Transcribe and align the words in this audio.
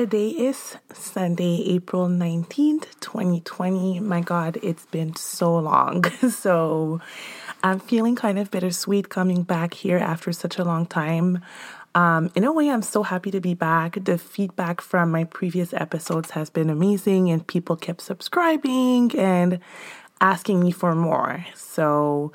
today 0.00 0.30
is 0.30 0.78
Sunday, 0.94 1.62
April 1.74 2.08
19th, 2.08 2.98
2020. 3.00 4.00
My 4.00 4.22
God, 4.22 4.56
it's 4.62 4.86
been 4.86 5.14
so 5.14 5.58
long. 5.58 6.04
so 6.30 7.02
I'm 7.62 7.80
feeling 7.80 8.16
kind 8.16 8.38
of 8.38 8.50
bittersweet 8.50 9.10
coming 9.10 9.42
back 9.42 9.74
here 9.74 9.98
after 9.98 10.32
such 10.32 10.56
a 10.56 10.64
long 10.64 10.86
time. 10.86 11.42
Um, 11.94 12.30
in 12.34 12.44
a 12.44 12.52
way, 12.52 12.70
I'm 12.70 12.80
so 12.80 13.02
happy 13.02 13.30
to 13.30 13.42
be 13.42 13.52
back. 13.52 14.02
The 14.02 14.16
feedback 14.16 14.80
from 14.80 15.10
my 15.10 15.24
previous 15.24 15.74
episodes 15.74 16.30
has 16.30 16.48
been 16.48 16.70
amazing, 16.70 17.30
and 17.30 17.46
people 17.46 17.76
kept 17.76 18.00
subscribing 18.00 19.14
and 19.18 19.60
asking 20.18 20.60
me 20.60 20.70
for 20.70 20.94
more. 20.94 21.44
So 21.54 22.32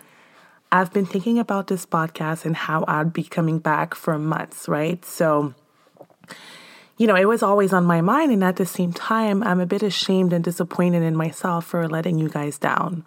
I've 0.72 0.94
been 0.94 1.08
thinking 1.08 1.40
about 1.40 1.66
this 1.66 1.88
podcast 1.88 2.46
and 2.46 2.56
how 2.56 2.86
I'd 2.88 3.12
be 3.12 3.24
coming 3.24 3.58
back 3.58 3.96
for 3.96 4.20
months, 4.20 4.68
right? 4.68 5.04
So, 5.04 5.56
you 6.98 7.08
know, 7.08 7.16
it 7.16 7.26
was 7.26 7.44
always 7.44 7.74
on 7.74 7.84
my 7.84 8.02
mind. 8.02 8.32
And 8.32 8.44
at 8.44 8.56
the 8.56 8.66
same 8.66 8.94
time, 8.94 9.44
I'm 9.44 9.60
a 9.60 9.66
bit 9.66 9.84
ashamed 9.84 10.34
and 10.34 10.44
disappointed 10.44 11.04
in 11.04 11.16
myself 11.16 11.66
for 11.66 11.88
letting 11.88 12.18
you 12.18 12.30
guys 12.30 12.58
down. 12.58 13.06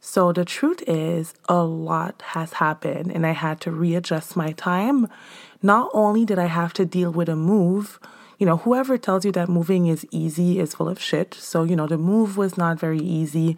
So 0.00 0.32
the 0.32 0.44
truth 0.44 0.82
is, 0.86 1.32
a 1.48 1.62
lot 1.62 2.22
has 2.34 2.54
happened, 2.54 3.12
and 3.12 3.24
I 3.24 3.30
had 3.30 3.60
to 3.60 3.70
readjust 3.70 4.34
my 4.34 4.50
time. 4.50 5.06
Not 5.62 5.90
only 5.94 6.24
did 6.24 6.40
I 6.40 6.46
have 6.46 6.72
to 6.74 6.84
deal 6.84 7.12
with 7.12 7.28
a 7.28 7.36
move, 7.36 8.00
you 8.36 8.44
know, 8.44 8.56
whoever 8.56 8.98
tells 8.98 9.24
you 9.24 9.30
that 9.30 9.48
moving 9.48 9.86
is 9.86 10.04
easy 10.10 10.58
is 10.58 10.74
full 10.74 10.88
of 10.88 11.00
shit. 11.00 11.34
So, 11.34 11.62
you 11.62 11.76
know, 11.76 11.86
the 11.86 11.96
move 11.96 12.36
was 12.36 12.58
not 12.58 12.80
very 12.80 12.98
easy. 12.98 13.56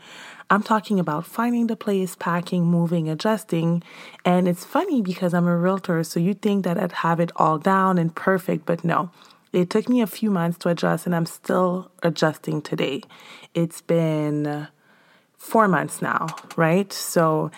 I'm 0.51 0.62
talking 0.62 1.01
about 1.01 1.25
finding 1.25 1.69
the 1.69 1.77
place, 1.77 2.15
packing, 2.15 2.67
moving, 2.67 3.09
adjusting. 3.09 3.83
And 4.27 4.47
it's 4.47 4.67
funny 4.67 5.01
because 5.01 5.33
I'm 5.33 5.47
a 5.47 5.56
realtor, 5.56 6.05
so 6.05 6.20
you 6.20 6.34
think 6.34 6.65
that 6.67 6.77
I'd 6.77 6.93
have 6.93 7.19
it 7.19 7.33
all 7.37 7.56
down 7.56 7.97
and 7.97 8.15
perfect, 8.15 8.67
but 8.67 8.84
no. 8.84 9.11
It 9.55 9.71
took 9.71 9.89
me 9.89 10.01
a 10.01 10.07
few 10.07 10.31
months 10.31 10.59
to 10.59 10.69
adjust, 10.69 11.07
and 11.07 11.15
I'm 11.15 11.27
still 11.27 11.91
adjusting 12.03 12.61
today. 12.61 13.03
It's 13.55 13.81
been 13.81 14.69
four 15.37 15.69
months 15.69 16.03
now, 16.03 16.27
right? 16.56 16.92
So, 16.92 17.51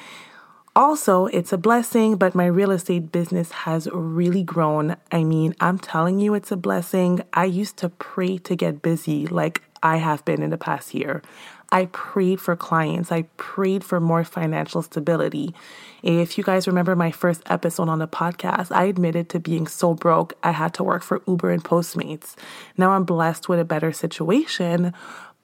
also, 0.75 1.25
it's 1.27 1.55
a 1.55 1.57
blessing, 1.57 2.17
but 2.17 2.35
my 2.35 2.45
real 2.45 2.71
estate 2.71 3.11
business 3.11 3.51
has 3.51 3.89
really 3.93 4.43
grown. 4.43 4.97
I 5.11 5.25
mean, 5.25 5.55
I'm 5.59 5.79
telling 5.79 6.21
you, 6.21 6.35
it's 6.35 6.53
a 6.53 6.57
blessing. 6.57 7.23
I 7.33 7.47
used 7.47 7.79
to 7.79 7.89
pray 7.89 8.37
to 8.39 8.55
get 8.55 8.83
busy 8.83 9.27
like 9.27 9.63
I 9.87 9.99
have 9.99 10.25
been 10.25 10.43
in 10.43 10.51
the 10.51 10.59
past 10.59 10.95
year. 10.95 11.23
I 11.71 11.87
prayed 11.87 12.41
for 12.41 12.57
clients. 12.57 13.13
I 13.13 13.23
prayed 13.37 13.85
for 13.85 14.01
more 14.01 14.25
financial 14.25 14.83
stability. 14.83 15.55
If 16.03 16.37
you 16.37 16.43
guys 16.43 16.67
remember 16.67 16.97
my 16.97 17.13
first 17.13 17.43
episode 17.47 17.89
on 17.89 18.01
the 18.01 18.09
podcast, 18.09 18.75
I 18.75 18.87
admitted 18.87 19.29
to 19.29 19.39
being 19.39 19.69
so 19.69 19.95
broke, 19.95 20.35
I 20.43 20.51
had 20.51 20.75
to 20.75 20.83
work 20.83 21.05
for 21.05 21.23
Uber 21.29 21.53
and 21.53 21.63
Postmates. 21.63 22.35
Now 22.77 22.91
I'm 22.91 23.05
blessed 23.05 23.49
with 23.49 23.61
a 23.61 23.65
better 23.65 23.93
situation, 23.93 24.93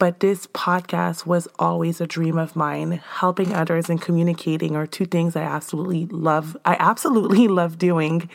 but 0.00 0.18
this 0.18 0.48
podcast 0.48 1.24
was 1.24 1.46
always 1.60 2.00
a 2.00 2.06
dream 2.08 2.36
of 2.36 2.56
mine. 2.56 3.00
Helping 3.20 3.52
others 3.52 3.88
and 3.88 4.02
communicating 4.02 4.74
are 4.74 4.88
two 4.88 5.06
things 5.06 5.36
I 5.36 5.42
absolutely 5.42 6.06
love. 6.06 6.56
I 6.64 6.76
absolutely 6.80 7.46
love 7.60 7.78
doing. 7.78 8.28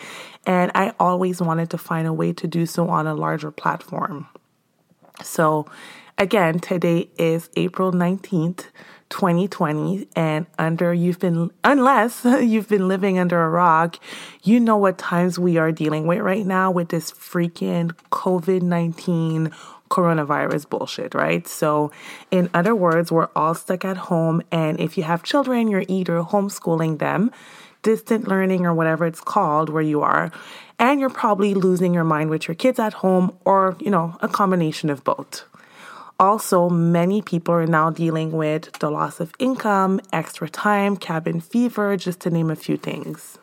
And 0.46 0.72
I 0.74 0.94
always 1.02 1.42
wanted 1.42 1.70
to 1.72 1.78
find 1.78 2.08
a 2.08 2.14
way 2.14 2.32
to 2.32 2.48
do 2.48 2.66
so 2.66 2.88
on 2.88 3.08
a 3.08 3.14
larger 3.14 3.52
platform. 3.52 4.30
So, 5.24 5.66
again, 6.18 6.60
today 6.60 7.10
is 7.18 7.50
April 7.56 7.92
19th. 7.92 8.66
2020 9.10 10.06
and 10.18 10.46
under 10.60 10.94
you've 10.94 11.18
been 11.18 11.50
unless 11.64 12.26
you've 12.42 12.68
been 12.68 12.90
living 12.90 13.18
under 13.18 13.42
a 13.42 13.50
rock 13.50 13.98
you 14.44 14.60
know 14.60 14.76
what 14.76 14.98
times 14.98 15.40
we 15.40 15.58
are 15.58 15.72
dealing 15.72 16.06
with 16.06 16.20
right 16.20 16.46
now 16.46 16.70
with 16.70 16.90
this 16.90 17.14
freaking 17.14 17.90
covid-19 18.12 19.50
coronavirus 19.90 20.70
bullshit, 20.70 21.14
right? 21.14 21.48
So, 21.48 21.92
in 22.32 22.50
other 22.54 22.76
words, 22.76 23.12
we're 23.12 23.30
all 23.36 23.54
stuck 23.56 23.86
at 23.86 23.98
home. 23.98 24.42
And 24.52 24.80
if 24.80 24.98
you 24.98 25.04
have 25.04 25.24
children, 25.24 25.68
you're 25.68 25.86
either 25.88 26.22
homeschooling 26.22 27.00
them, 27.00 27.32
distant 27.84 28.28
learning, 28.28 28.66
or 28.66 28.74
whatever 28.74 29.06
it's 29.06 29.22
called 29.22 29.70
where 29.70 29.84
you 29.84 30.02
are. 30.02 30.32
And 30.80 31.00
you're 31.00 31.10
probably 31.10 31.54
losing 31.54 31.94
your 31.94 32.04
mind 32.04 32.30
with 32.30 32.48
your 32.48 32.56
kids 32.56 32.78
at 32.80 32.94
home, 32.94 33.36
or, 33.46 33.76
you 33.80 33.90
know, 33.90 34.16
a 34.22 34.28
combination 34.28 34.90
of 34.90 35.04
both. 35.04 35.44
Also, 36.20 36.70
many 36.70 37.22
people 37.22 37.54
are 37.54 37.68
now 37.68 37.90
dealing 37.90 38.32
with 38.32 38.72
the 38.80 38.90
loss 38.90 39.20
of 39.20 39.34
income, 39.38 40.00
extra 40.12 40.50
time, 40.50 40.98
cabin 40.98 41.40
fever, 41.40 41.96
just 41.98 42.20
to 42.22 42.30
name 42.30 42.50
a 42.50 42.56
few 42.56 42.78
things. 42.78 43.38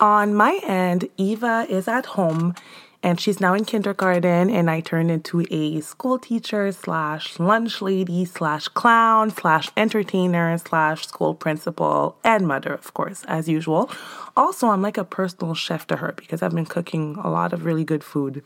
On 0.00 0.34
my 0.34 0.60
end, 0.64 1.08
Eva 1.16 1.66
is 1.68 1.86
at 1.86 2.06
home 2.06 2.54
and 3.02 3.20
she's 3.20 3.40
now 3.40 3.54
in 3.54 3.64
kindergarten 3.64 4.50
and 4.50 4.70
i 4.70 4.80
turned 4.80 5.10
into 5.10 5.44
a 5.50 5.80
school 5.80 6.18
teacher 6.18 6.70
slash 6.72 7.38
lunch 7.38 7.80
lady 7.80 8.24
slash 8.24 8.68
clown 8.68 9.30
slash 9.30 9.70
entertainer 9.76 10.56
slash 10.58 11.06
school 11.06 11.34
principal 11.34 12.16
and 12.24 12.46
mother 12.46 12.72
of 12.72 12.92
course 12.94 13.24
as 13.26 13.48
usual. 13.48 13.90
Also 14.36 14.68
i'm 14.68 14.82
like 14.82 14.98
a 14.98 15.04
personal 15.04 15.54
chef 15.54 15.86
to 15.86 15.96
her 15.96 16.12
because 16.16 16.42
i've 16.42 16.54
been 16.54 16.66
cooking 16.66 17.16
a 17.22 17.30
lot 17.30 17.52
of 17.52 17.64
really 17.64 17.84
good 17.84 18.04
food. 18.04 18.42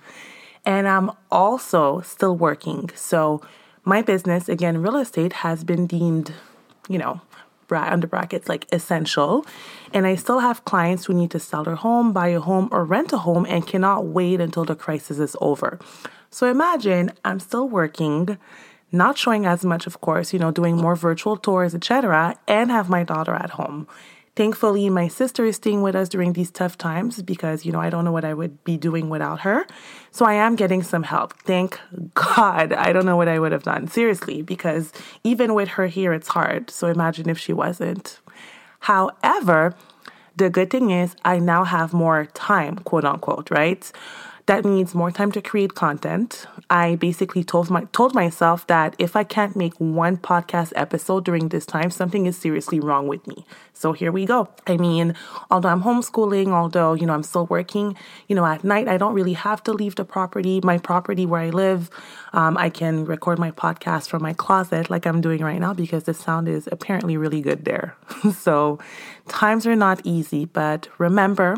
And 0.64 0.88
i'm 0.88 1.10
also 1.30 2.00
still 2.00 2.36
working. 2.36 2.90
So 2.94 3.42
my 3.84 4.02
business 4.02 4.48
again 4.48 4.80
real 4.82 4.96
estate 4.96 5.34
has 5.44 5.64
been 5.64 5.86
deemed 5.86 6.32
you 6.88 6.98
know 6.98 7.20
under 7.72 8.06
brackets 8.06 8.48
like 8.48 8.66
essential. 8.72 9.46
And 9.92 10.06
I 10.06 10.14
still 10.16 10.40
have 10.40 10.64
clients 10.64 11.04
who 11.04 11.14
need 11.14 11.30
to 11.32 11.40
sell 11.40 11.64
their 11.64 11.76
home, 11.76 12.12
buy 12.12 12.28
a 12.28 12.40
home, 12.40 12.68
or 12.70 12.84
rent 12.84 13.12
a 13.12 13.18
home 13.18 13.46
and 13.48 13.66
cannot 13.66 14.06
wait 14.06 14.40
until 14.40 14.64
the 14.64 14.74
crisis 14.74 15.18
is 15.18 15.36
over. 15.40 15.78
So 16.30 16.50
imagine 16.50 17.12
I'm 17.24 17.40
still 17.40 17.68
working, 17.68 18.38
not 18.90 19.16
showing 19.16 19.46
as 19.46 19.64
much, 19.64 19.86
of 19.86 20.00
course, 20.00 20.32
you 20.32 20.38
know, 20.38 20.50
doing 20.50 20.76
more 20.76 20.96
virtual 20.96 21.36
tours, 21.36 21.74
etc., 21.74 22.36
and 22.48 22.70
have 22.70 22.88
my 22.88 23.04
daughter 23.04 23.34
at 23.34 23.50
home. 23.50 23.86
Thankfully, 24.36 24.90
my 24.90 25.06
sister 25.06 25.44
is 25.44 25.56
staying 25.56 25.82
with 25.82 25.94
us 25.94 26.08
during 26.08 26.32
these 26.32 26.50
tough 26.50 26.76
times 26.76 27.22
because, 27.22 27.64
you 27.64 27.70
know, 27.70 27.80
I 27.80 27.88
don't 27.88 28.04
know 28.04 28.10
what 28.10 28.24
I 28.24 28.34
would 28.34 28.64
be 28.64 28.76
doing 28.76 29.08
without 29.08 29.40
her. 29.42 29.64
So 30.10 30.24
I 30.24 30.34
am 30.34 30.56
getting 30.56 30.82
some 30.82 31.04
help. 31.04 31.34
Thank 31.42 31.78
God. 32.14 32.72
I 32.72 32.92
don't 32.92 33.06
know 33.06 33.16
what 33.16 33.28
I 33.28 33.38
would 33.38 33.52
have 33.52 33.62
done. 33.62 33.86
Seriously, 33.86 34.42
because 34.42 34.92
even 35.22 35.54
with 35.54 35.68
her 35.68 35.86
here, 35.86 36.12
it's 36.12 36.28
hard. 36.28 36.68
So 36.70 36.88
imagine 36.88 37.28
if 37.28 37.38
she 37.38 37.52
wasn't. 37.52 38.18
However, 38.80 39.76
the 40.36 40.50
good 40.50 40.68
thing 40.68 40.90
is 40.90 41.14
I 41.24 41.38
now 41.38 41.62
have 41.62 41.92
more 41.92 42.26
time, 42.34 42.78
quote 42.78 43.04
unquote, 43.04 43.50
right? 43.52 43.90
That 44.46 44.64
means 44.64 44.94
more 44.94 45.10
time 45.10 45.32
to 45.32 45.40
create 45.40 45.74
content. 45.74 46.46
I 46.68 46.96
basically 46.96 47.44
told 47.44 47.70
my 47.70 47.84
told 47.92 48.14
myself 48.14 48.66
that 48.66 48.94
if 48.98 49.16
I 49.16 49.24
can't 49.24 49.56
make 49.56 49.74
one 49.78 50.18
podcast 50.18 50.72
episode 50.76 51.24
during 51.24 51.48
this 51.48 51.64
time, 51.64 51.90
something 51.90 52.26
is 52.26 52.36
seriously 52.36 52.78
wrong 52.78 53.08
with 53.08 53.26
me. 53.26 53.46
So 53.72 53.92
here 53.92 54.12
we 54.12 54.26
go. 54.26 54.48
I 54.66 54.76
mean, 54.76 55.14
although 55.50 55.70
I'm 55.70 55.82
homeschooling, 55.82 56.48
although, 56.48 56.92
you 56.92 57.06
know, 57.06 57.14
I'm 57.14 57.22
still 57.22 57.46
working, 57.46 57.96
you 58.28 58.36
know, 58.36 58.44
at 58.44 58.64
night 58.64 58.86
I 58.86 58.98
don't 58.98 59.14
really 59.14 59.32
have 59.32 59.62
to 59.64 59.72
leave 59.72 59.94
the 59.94 60.04
property, 60.04 60.60
my 60.62 60.76
property 60.76 61.24
where 61.24 61.40
I 61.40 61.48
live. 61.48 61.88
Um, 62.34 62.58
I 62.58 62.68
can 62.68 63.06
record 63.06 63.38
my 63.38 63.50
podcast 63.50 64.08
from 64.08 64.22
my 64.22 64.34
closet 64.34 64.90
like 64.90 65.06
I'm 65.06 65.22
doing 65.22 65.40
right 65.40 65.60
now 65.60 65.72
because 65.72 66.04
the 66.04 66.14
sound 66.14 66.48
is 66.48 66.68
apparently 66.70 67.16
really 67.16 67.40
good 67.40 67.64
there. 67.64 67.96
so 68.36 68.78
times 69.26 69.66
are 69.66 69.76
not 69.76 70.02
easy, 70.04 70.44
but 70.44 70.88
remember, 70.98 71.56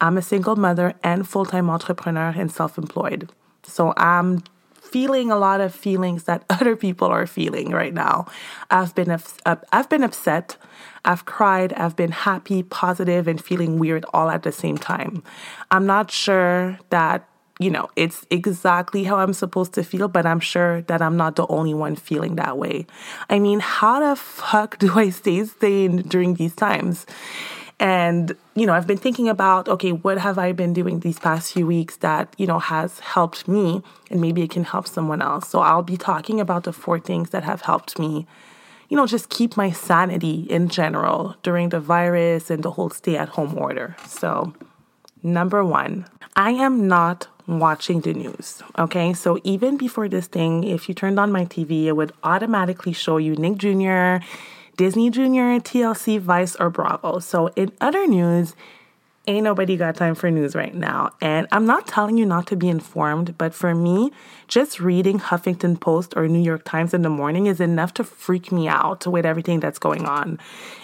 I'm 0.00 0.16
a 0.16 0.22
single 0.22 0.56
mother 0.56 0.94
and 1.02 1.28
full 1.28 1.44
time 1.44 1.68
entrepreneur 1.70 2.32
and 2.36 2.50
self 2.50 2.78
employed. 2.78 3.30
So 3.64 3.92
I'm 3.96 4.42
feeling 4.80 5.30
a 5.30 5.36
lot 5.36 5.60
of 5.60 5.74
feelings 5.74 6.24
that 6.24 6.44
other 6.50 6.76
people 6.76 7.08
are 7.08 7.26
feeling 7.26 7.70
right 7.70 7.94
now. 7.94 8.26
I've 8.70 8.94
been 8.94 9.16
I've 9.46 9.88
been 9.88 10.02
upset, 10.02 10.56
I've 11.04 11.24
cried, 11.24 11.72
I've 11.74 11.96
been 11.96 12.12
happy, 12.12 12.62
positive 12.62 13.28
and 13.28 13.42
feeling 13.42 13.78
weird 13.78 14.04
all 14.12 14.30
at 14.30 14.42
the 14.42 14.52
same 14.52 14.78
time. 14.78 15.22
I'm 15.70 15.86
not 15.86 16.10
sure 16.10 16.78
that 16.90 17.28
you 17.60 17.70
know, 17.70 17.90
it's 17.96 18.24
exactly 18.30 19.02
how 19.02 19.16
I'm 19.16 19.32
supposed 19.32 19.72
to 19.74 19.82
feel, 19.82 20.06
but 20.06 20.24
I'm 20.24 20.38
sure 20.38 20.82
that 20.82 21.02
I'm 21.02 21.16
not 21.16 21.34
the 21.34 21.44
only 21.48 21.74
one 21.74 21.96
feeling 21.96 22.36
that 22.36 22.56
way. 22.56 22.86
I 23.28 23.40
mean, 23.40 23.58
how 23.58 23.98
the 23.98 24.14
fuck 24.14 24.78
do 24.82 24.96
I 24.96 25.10
stay 25.10 25.44
sane 25.44 26.02
during 26.02 26.34
these 26.34 26.54
times? 26.54 27.04
And, 27.80 28.36
you 28.56 28.66
know, 28.66 28.72
I've 28.72 28.88
been 28.88 28.98
thinking 28.98 29.28
about, 29.28 29.68
okay, 29.68 29.92
what 29.92 30.18
have 30.18 30.36
I 30.36 30.52
been 30.52 30.72
doing 30.72 31.00
these 31.00 31.18
past 31.18 31.52
few 31.52 31.66
weeks 31.66 31.96
that, 31.98 32.34
you 32.36 32.46
know, 32.46 32.58
has 32.58 32.98
helped 32.98 33.46
me 33.46 33.82
and 34.10 34.20
maybe 34.20 34.42
it 34.42 34.50
can 34.50 34.64
help 34.64 34.88
someone 34.88 35.22
else. 35.22 35.48
So 35.48 35.60
I'll 35.60 35.84
be 35.84 35.96
talking 35.96 36.40
about 36.40 36.64
the 36.64 36.72
four 36.72 36.98
things 36.98 37.30
that 37.30 37.44
have 37.44 37.62
helped 37.62 37.98
me, 37.98 38.26
you 38.88 38.96
know, 38.96 39.06
just 39.06 39.28
keep 39.28 39.56
my 39.56 39.70
sanity 39.70 40.46
in 40.50 40.68
general 40.68 41.36
during 41.44 41.68
the 41.68 41.78
virus 41.78 42.50
and 42.50 42.64
the 42.64 42.72
whole 42.72 42.90
stay 42.90 43.16
at 43.16 43.28
home 43.28 43.56
order. 43.56 43.96
So, 44.06 44.54
number 45.22 45.64
one, 45.64 46.06
I 46.34 46.50
am 46.50 46.88
not 46.88 47.28
watching 47.46 48.00
the 48.00 48.12
news. 48.12 48.62
Okay. 48.78 49.14
So 49.14 49.38
even 49.44 49.76
before 49.76 50.08
this 50.08 50.26
thing, 50.26 50.64
if 50.64 50.88
you 50.88 50.94
turned 50.94 51.18
on 51.18 51.32
my 51.32 51.46
TV, 51.46 51.84
it 51.84 51.92
would 51.92 52.12
automatically 52.22 52.92
show 52.92 53.16
you 53.16 53.34
Nick 53.36 53.56
Jr., 53.56 54.24
Disney 54.78 55.10
Junior, 55.10 55.58
TLC, 55.58 56.20
Vice, 56.20 56.54
or 56.54 56.70
Bravo. 56.70 57.18
So, 57.18 57.48
in 57.56 57.72
other 57.80 58.06
news, 58.06 58.54
ain't 59.26 59.42
nobody 59.42 59.76
got 59.76 59.96
time 59.96 60.14
for 60.14 60.30
news 60.30 60.54
right 60.54 60.72
now. 60.72 61.10
And 61.20 61.48
I'm 61.50 61.66
not 61.66 61.88
telling 61.88 62.16
you 62.16 62.24
not 62.24 62.46
to 62.46 62.56
be 62.56 62.68
informed, 62.68 63.36
but 63.36 63.52
for 63.52 63.74
me, 63.74 64.12
just 64.46 64.78
reading 64.78 65.18
Huffington 65.18 65.80
Post 65.80 66.14
or 66.16 66.28
New 66.28 66.38
York 66.40 66.64
Times 66.64 66.94
in 66.94 67.02
the 67.02 67.10
morning 67.10 67.46
is 67.46 67.60
enough 67.60 67.92
to 67.94 68.04
freak 68.04 68.52
me 68.52 68.68
out 68.68 69.04
with 69.04 69.26
everything 69.26 69.58
that's 69.58 69.80
going 69.80 70.06
on. 70.06 70.38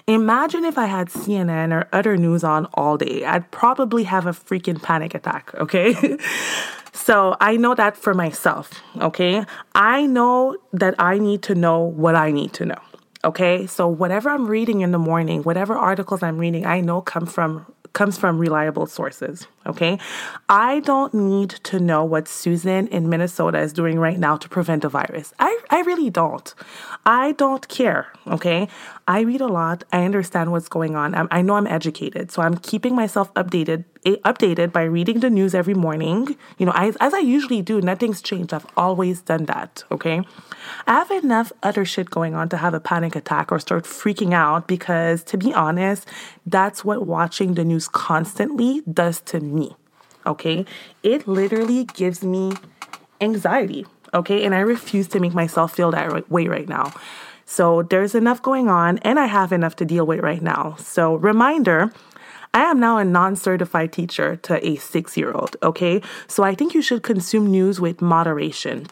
Imagine 0.08 0.64
if 0.64 0.76
I 0.76 0.87
had 0.87 1.06
CNN 1.08 1.73
or 1.73 1.88
other 1.93 2.17
news 2.17 2.43
on 2.43 2.67
all 2.75 2.99
day. 2.99 3.25
I'd 3.25 3.49
probably 3.52 4.02
have 4.02 4.26
a 4.26 4.32
freaking 4.32 4.82
panic 4.82 5.14
attack, 5.14 5.55
okay? 5.55 6.19
So 6.96 7.37
I 7.41 7.56
know 7.56 7.75
that 7.75 7.96
for 7.96 8.14
myself, 8.14 8.81
okay? 9.00 9.44
I 9.75 10.06
know 10.06 10.56
that 10.73 10.94
I 10.96 11.19
need 11.19 11.43
to 11.43 11.55
know 11.56 11.81
what 11.81 12.14
I 12.14 12.31
need 12.31 12.52
to 12.55 12.64
know. 12.64 12.79
Okay, 13.25 13.67
so 13.67 13.88
whatever 13.88 14.29
I'm 14.29 14.47
reading 14.47 14.82
in 14.82 14.93
the 14.93 14.99
morning, 14.99 15.43
whatever 15.43 15.75
articles 15.75 16.23
I'm 16.23 16.37
reading, 16.37 16.67
I 16.67 16.81
know 16.81 17.00
come 17.00 17.25
from 17.25 17.67
comes 17.94 18.19
from 18.19 18.38
reliable 18.38 18.87
sources. 18.87 19.47
Okay. 19.67 19.99
I 20.49 20.81
don't 20.81 21.15
need 21.15 21.50
to 21.50 21.79
know 21.79 22.05
what 22.05 22.29
Susan 22.29 22.88
in 22.88 23.09
Minnesota 23.09 23.61
is 23.61 23.73
doing 23.73 23.99
right 23.99 24.19
now 24.19 24.37
to 24.37 24.49
prevent 24.49 24.85
a 24.85 24.88
virus. 24.88 25.32
I, 25.38 25.59
I 25.71 25.81
really 25.82 26.11
don't. 26.11 26.53
I 27.06 27.32
don't 27.32 27.67
care. 27.69 28.09
Okay. 28.26 28.69
I 29.06 29.21
read 29.21 29.43
a 29.43 29.47
lot. 29.47 29.85
I 29.93 30.05
understand 30.05 30.51
what's 30.51 30.69
going 30.69 30.97
on. 30.97 31.15
I'm, 31.15 31.29
I 31.31 31.43
know 31.43 31.56
I'm 31.56 31.67
educated. 31.67 32.31
So 32.31 32.41
I'm 32.41 32.56
keeping 32.56 32.95
myself 32.95 33.33
updated 33.35 33.85
eh, 34.06 34.17
updated 34.25 34.73
by 34.73 34.85
reading 34.85 35.21
the 35.21 35.29
news 35.29 35.55
every 35.55 35.75
morning. 35.75 36.37
You 36.56 36.67
know, 36.67 36.73
I, 36.75 36.93
as 37.01 37.12
I 37.12 37.19
usually 37.19 37.61
do, 37.61 37.83
nothing's 37.83 38.23
changed. 38.23 38.55
I've 38.55 38.67
always 38.79 39.21
done 39.21 39.45
that. 39.45 39.85
Okay. 39.91 40.23
I 40.87 40.95
have 40.95 41.11
enough 41.11 41.53
other 41.62 41.85
shit 41.85 42.09
going 42.09 42.35
on 42.35 42.49
to 42.49 42.56
have 42.56 42.73
a 42.73 42.81
panic 42.81 43.15
attack 43.15 43.53
or 43.53 43.59
start 43.59 43.85
freaking 43.85 44.33
out 44.33 44.67
because, 44.67 45.23
to 45.25 45.37
be 45.37 45.53
honest, 45.53 46.09
that's 46.47 46.83
what 46.83 47.06
watching 47.06 47.55
the 47.55 47.65
news 47.65 47.89
constantly 47.89 48.81
does 48.91 49.21
to 49.23 49.41
me. 49.41 49.77
Okay. 50.27 50.65
It 51.03 51.29
literally 51.29 51.85
gives 51.85 52.25
me 52.25 52.53
anxiety. 53.21 53.85
Okay. 54.15 54.47
And 54.47 54.55
I 54.55 54.61
refuse 54.61 55.09
to 55.09 55.21
make 55.21 55.35
myself 55.35 55.75
feel 55.75 55.91
that 55.91 56.31
way 56.31 56.49
right 56.49 56.69
now. 56.69 56.95
So 57.46 57.82
there's 57.82 58.14
enough 58.14 58.43
going 58.43 58.69
on, 58.69 58.99
and 58.99 59.19
I 59.19 59.26
have 59.26 59.52
enough 59.52 59.76
to 59.76 59.85
deal 59.85 60.06
with 60.06 60.20
right 60.20 60.43
now. 60.43 60.76
So, 60.79 61.14
reminder 61.17 61.93
I 62.55 62.62
am 62.62 62.79
now 62.79 62.99
a 62.99 63.05
non 63.05 63.35
certified 63.35 63.93
teacher 63.93 64.37
to 64.37 64.64
a 64.64 64.76
six 64.76 65.17
year 65.17 65.32
old, 65.32 65.56
okay? 65.62 66.00
So 66.29 66.44
I 66.44 66.55
think 66.55 66.73
you 66.73 66.82
should 66.82 67.02
consume 67.02 67.50
news 67.50 67.81
with 67.81 68.00
moderation. 68.00 68.87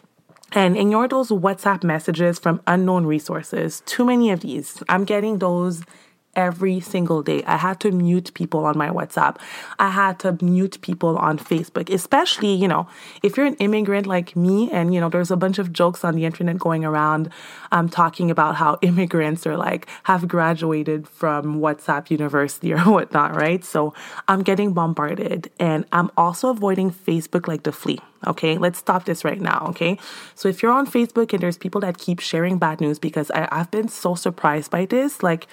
And 0.51 0.77
ignore 0.77 1.07
those 1.07 1.29
WhatsApp 1.29 1.83
messages 1.83 2.37
from 2.37 2.61
unknown 2.67 3.05
resources. 3.05 3.81
Too 3.85 4.05
many 4.05 4.29
of 4.31 4.41
these. 4.41 4.83
I'm 4.89 5.05
getting 5.05 5.39
those 5.39 5.81
every 6.35 6.79
single 6.79 7.21
day. 7.21 7.43
I 7.45 7.57
had 7.57 7.79
to 7.81 7.91
mute 7.91 8.33
people 8.33 8.65
on 8.65 8.77
my 8.77 8.89
WhatsApp. 8.89 9.37
I 9.79 9.89
had 9.89 10.19
to 10.19 10.37
mute 10.41 10.79
people 10.81 11.17
on 11.17 11.37
Facebook, 11.37 11.93
especially, 11.93 12.53
you 12.53 12.67
know, 12.67 12.87
if 13.21 13.37
you're 13.37 13.45
an 13.45 13.55
immigrant 13.55 14.07
like 14.07 14.35
me 14.35 14.71
and, 14.71 14.93
you 14.93 14.99
know, 14.99 15.09
there's 15.09 15.31
a 15.31 15.37
bunch 15.37 15.59
of 15.59 15.73
jokes 15.73 16.03
on 16.03 16.15
the 16.15 16.25
internet 16.25 16.57
going 16.57 16.85
around 16.85 17.29
um, 17.71 17.89
talking 17.89 18.31
about 18.31 18.55
how 18.55 18.77
immigrants 18.81 19.45
are 19.45 19.57
like, 19.57 19.87
have 20.03 20.27
graduated 20.27 21.07
from 21.07 21.59
WhatsApp 21.59 22.09
University 22.09 22.73
or 22.73 22.79
whatnot, 22.79 23.35
right? 23.35 23.63
So 23.63 23.93
I'm 24.27 24.41
getting 24.41 24.73
bombarded 24.73 25.51
and 25.59 25.85
I'm 25.91 26.09
also 26.17 26.49
avoiding 26.49 26.91
Facebook 26.91 27.47
like 27.47 27.63
the 27.63 27.71
flea. 27.71 27.99
Okay, 28.25 28.57
let's 28.57 28.79
stop 28.79 29.05
this 29.05 29.25
right 29.25 29.41
now. 29.41 29.65
Okay, 29.69 29.97
so 30.35 30.47
if 30.47 30.63
you're 30.63 30.71
on 30.71 30.87
Facebook 30.87 31.33
and 31.33 31.43
there's 31.43 31.57
people 31.57 31.81
that 31.81 31.97
keep 31.97 32.19
sharing 32.19 32.57
bad 32.57 32.79
news, 32.79 32.97
because 32.97 33.29
I, 33.31 33.47
I've 33.51 33.69
been 33.69 33.89
so 33.89 34.15
surprised 34.15 34.71
by 34.71 34.85
this, 34.85 35.21
like, 35.21 35.47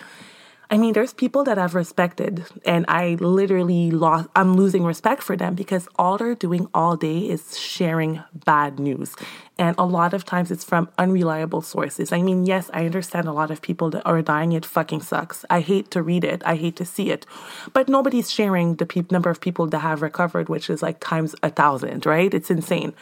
I 0.72 0.78
mean, 0.78 0.92
there's 0.92 1.12
people 1.12 1.42
that 1.44 1.58
I've 1.58 1.74
respected, 1.74 2.44
and 2.64 2.84
I 2.86 3.16
literally 3.20 3.90
lost, 3.90 4.28
I'm 4.36 4.54
losing 4.54 4.84
respect 4.84 5.20
for 5.20 5.36
them 5.36 5.56
because 5.56 5.88
all 5.96 6.16
they're 6.16 6.36
doing 6.36 6.68
all 6.72 6.96
day 6.96 7.28
is 7.28 7.58
sharing 7.58 8.22
bad 8.46 8.78
news. 8.78 9.16
And 9.58 9.74
a 9.78 9.84
lot 9.84 10.14
of 10.14 10.24
times 10.24 10.52
it's 10.52 10.62
from 10.62 10.88
unreliable 10.96 11.60
sources. 11.60 12.12
I 12.12 12.22
mean, 12.22 12.46
yes, 12.46 12.70
I 12.72 12.86
understand 12.86 13.26
a 13.26 13.32
lot 13.32 13.50
of 13.50 13.62
people 13.62 13.90
that 13.90 14.06
are 14.06 14.22
dying. 14.22 14.52
It 14.52 14.64
fucking 14.64 15.00
sucks. 15.02 15.44
I 15.50 15.58
hate 15.60 15.90
to 15.90 16.04
read 16.04 16.22
it, 16.22 16.40
I 16.46 16.54
hate 16.54 16.76
to 16.76 16.84
see 16.84 17.10
it. 17.10 17.26
But 17.72 17.88
nobody's 17.88 18.30
sharing 18.30 18.76
the 18.76 18.86
pe- 18.86 19.04
number 19.10 19.28
of 19.28 19.40
people 19.40 19.66
that 19.66 19.80
have 19.80 20.02
recovered, 20.02 20.48
which 20.48 20.70
is 20.70 20.82
like 20.82 21.00
times 21.00 21.34
a 21.42 21.50
thousand, 21.50 22.06
right? 22.06 22.32
It's 22.32 22.50
insane. 22.50 22.94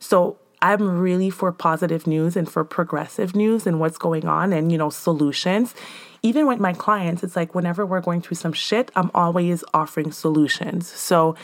So 0.00 0.38
I'm 0.62 1.00
really 1.00 1.28
for 1.28 1.52
positive 1.52 2.06
news 2.06 2.36
and 2.36 2.48
for 2.50 2.64
progressive 2.64 3.36
news 3.36 3.66
and 3.66 3.78
what's 3.80 3.98
going 3.98 4.26
on 4.26 4.52
and, 4.52 4.72
you 4.72 4.78
know, 4.78 4.90
solutions 4.90 5.74
even 6.22 6.46
with 6.46 6.60
my 6.60 6.72
clients, 6.72 7.22
it's 7.22 7.34
like 7.34 7.54
whenever 7.54 7.84
we're 7.84 8.00
going 8.00 8.20
through 8.20 8.36
some 8.36 8.52
shit, 8.52 8.90
I'm 8.94 9.10
always 9.12 9.64
offering 9.74 10.12
solutions. 10.12 10.86
So 10.86 11.34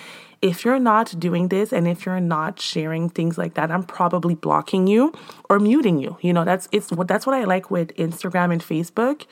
if 0.41 0.65
you're 0.65 0.79
not 0.79 1.19
doing 1.19 1.49
this 1.49 1.73
and 1.73 1.89
if 1.89 2.07
you're 2.07 2.21
not 2.21 2.61
sharing 2.61 3.09
things 3.09 3.37
like 3.37 3.55
that, 3.55 3.73
I'm 3.73 3.83
probably 3.83 4.37
blocking 4.37 4.87
you 4.87 5.13
or 5.51 5.59
muting 5.59 5.99
you. 5.99 6.17
You 6.21 6.33
know, 6.33 6.45
that's 6.45 6.69
it's 6.71 6.93
what 6.93 7.09
that's 7.09 7.27
what 7.27 7.35
I 7.35 7.45
like 7.45 7.71
with 7.71 7.95
Instagram 7.97 8.53
and 8.53 8.63
Facebook. 8.63 9.27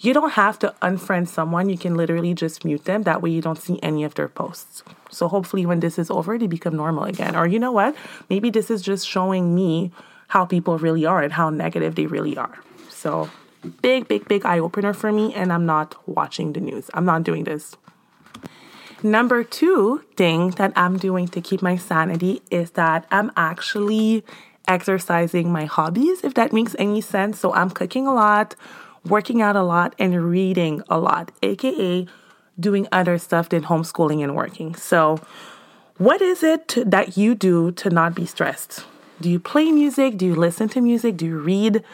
You 0.00 0.14
don't 0.14 0.30
have 0.30 0.58
to 0.60 0.74
unfriend 0.80 1.26
someone. 1.26 1.68
You 1.68 1.76
can 1.76 1.96
literally 1.96 2.32
just 2.32 2.64
mute 2.64 2.84
them. 2.84 3.02
That 3.02 3.20
way 3.20 3.30
you 3.30 3.42
don't 3.42 3.60
see 3.60 3.80
any 3.82 4.04
of 4.04 4.14
their 4.14 4.28
posts. 4.28 4.84
So 5.10 5.26
hopefully 5.26 5.66
when 5.66 5.80
this 5.80 5.98
is 5.98 6.08
over, 6.08 6.38
they 6.38 6.46
become 6.46 6.76
normal 6.76 7.04
again. 7.04 7.34
Or 7.34 7.48
you 7.48 7.58
know 7.58 7.72
what? 7.72 7.96
Maybe 8.30 8.48
this 8.50 8.70
is 8.70 8.80
just 8.80 9.08
showing 9.08 9.54
me 9.56 9.90
how 10.28 10.44
people 10.44 10.78
really 10.78 11.04
are 11.04 11.22
and 11.22 11.32
how 11.32 11.50
negative 11.50 11.96
they 11.96 12.06
really 12.06 12.36
are. 12.36 12.58
So 12.90 13.28
big, 13.82 14.06
big, 14.06 14.28
big 14.28 14.46
eye 14.46 14.60
opener 14.60 14.92
for 14.92 15.10
me, 15.10 15.34
and 15.34 15.52
I'm 15.52 15.66
not 15.66 15.96
watching 16.06 16.52
the 16.52 16.60
news. 16.60 16.90
I'm 16.94 17.04
not 17.04 17.24
doing 17.24 17.44
this. 17.44 17.76
Number 19.02 19.42
two 19.42 20.04
thing 20.16 20.50
that 20.52 20.72
I'm 20.76 20.96
doing 20.96 21.28
to 21.28 21.40
keep 21.40 21.62
my 21.62 21.76
sanity 21.76 22.42
is 22.50 22.72
that 22.72 23.06
I'm 23.10 23.32
actually 23.36 24.24
exercising 24.66 25.50
my 25.50 25.64
hobbies, 25.64 26.22
if 26.22 26.34
that 26.34 26.52
makes 26.52 26.76
any 26.78 27.00
sense. 27.00 27.40
So 27.40 27.52
I'm 27.54 27.70
cooking 27.70 28.06
a 28.06 28.14
lot, 28.14 28.54
working 29.08 29.42
out 29.42 29.56
a 29.56 29.62
lot, 29.62 29.94
and 29.98 30.30
reading 30.30 30.82
a 30.88 30.98
lot, 30.98 31.32
aka 31.42 32.06
doing 32.60 32.88
other 32.90 33.18
stuff 33.18 33.48
than 33.48 33.64
homeschooling 33.64 34.22
and 34.22 34.34
working. 34.34 34.74
So, 34.74 35.20
what 35.96 36.20
is 36.20 36.42
it 36.42 36.74
that 36.84 37.16
you 37.16 37.34
do 37.34 37.72
to 37.72 37.90
not 37.90 38.14
be 38.14 38.26
stressed? 38.26 38.84
Do 39.20 39.28
you 39.28 39.40
play 39.40 39.72
music? 39.72 40.16
Do 40.16 40.26
you 40.26 40.34
listen 40.34 40.68
to 40.70 40.80
music? 40.80 41.16
Do 41.16 41.26
you 41.26 41.38
read? 41.38 41.84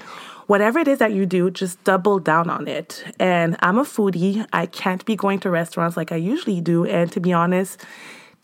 whatever 0.47 0.79
it 0.79 0.89
is 0.89 0.99
that 0.99 1.13
you 1.13 1.27
do, 1.27 1.51
just 1.51 1.83
double 1.85 2.19
down 2.19 2.51
on 2.51 2.69
it. 2.69 3.05
And 3.19 3.57
I'm 3.61 3.79
a 3.79 3.85
foodie. 3.85 4.47
I 4.53 4.67
can't 4.67 5.05
be 5.05 5.17
going 5.17 5.41
to 5.41 5.51
restaurants 5.51 5.97
like 5.97 6.13
I 6.13 6.17
usually 6.17 6.61
do. 6.61 6.85
And 6.85 7.11
to 7.13 7.21
be 7.21 7.33
honest, 7.33 7.85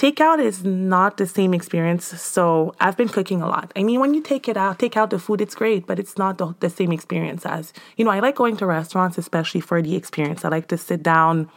takeout 0.00 0.42
is 0.42 0.64
not 0.64 1.18
the 1.18 1.26
same 1.26 1.52
experience. 1.52 2.06
So 2.06 2.74
I've 2.80 2.96
been 2.96 3.10
cooking 3.10 3.42
a 3.42 3.46
lot. 3.46 3.70
I 3.76 3.82
mean, 3.82 4.00
when 4.00 4.14
you 4.14 4.22
take 4.22 4.48
it 4.48 4.56
out, 4.56 4.78
take 4.78 4.96
out 4.96 5.10
the 5.10 5.18
food, 5.18 5.42
it's 5.42 5.54
great, 5.54 5.86
but 5.86 5.98
it's 5.98 6.16
not 6.16 6.38
the, 6.38 6.54
the 6.60 6.70
same 6.70 6.90
experience 6.90 7.44
as, 7.44 7.74
you 7.98 8.04
know, 8.06 8.10
I 8.10 8.20
like 8.20 8.36
going 8.36 8.56
to 8.56 8.66
restaurants, 8.66 9.18
especially 9.18 9.60
for 9.60 9.82
the 9.82 9.94
experience. 9.96 10.42
I 10.42 10.48
like 10.48 10.68
to 10.68 10.78
sit 10.78 11.02
down. 11.02 11.50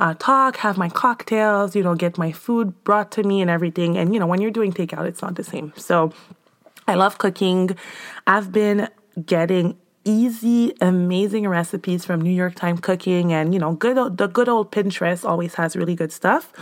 Uh, 0.00 0.12
talk, 0.18 0.56
have 0.56 0.76
my 0.76 0.88
cocktails, 0.88 1.76
you 1.76 1.82
know, 1.84 1.94
get 1.94 2.18
my 2.18 2.32
food 2.32 2.82
brought 2.82 3.12
to 3.12 3.22
me 3.22 3.40
and 3.40 3.48
everything. 3.48 3.96
And, 3.96 4.12
you 4.12 4.18
know, 4.18 4.26
when 4.26 4.40
you're 4.40 4.50
doing 4.50 4.72
takeout, 4.72 5.06
it's 5.06 5.22
not 5.22 5.36
the 5.36 5.44
same. 5.44 5.72
So 5.76 6.12
I 6.88 6.94
love 6.94 7.18
cooking. 7.18 7.70
I've 8.26 8.50
been 8.50 8.88
getting 9.24 9.76
easy, 10.04 10.74
amazing 10.80 11.48
recipes 11.48 12.04
from 12.04 12.20
New 12.20 12.32
York 12.32 12.54
Time 12.54 12.78
Cooking, 12.78 13.32
and 13.32 13.54
you 13.54 13.60
know, 13.60 13.74
good 13.74 14.16
the 14.16 14.26
good 14.26 14.48
old 14.48 14.70
Pinterest 14.70 15.24
always 15.24 15.54
has 15.54 15.76
really 15.76 15.94
good 15.94 16.12
stuff. 16.12 16.52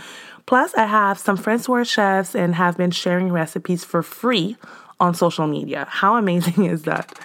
Plus, 0.45 0.73
I 0.75 0.85
have 0.85 1.17
some 1.17 1.37
friends 1.37 1.65
who 1.65 1.73
are 1.73 1.85
chefs 1.85 2.35
and 2.35 2.55
have 2.55 2.77
been 2.77 2.91
sharing 2.91 3.31
recipes 3.31 3.83
for 3.83 4.03
free 4.03 4.57
on 4.99 5.13
social 5.13 5.47
media. 5.47 5.85
How 5.89 6.15
amazing 6.15 6.65
is 6.73 6.83
that? 6.83 7.19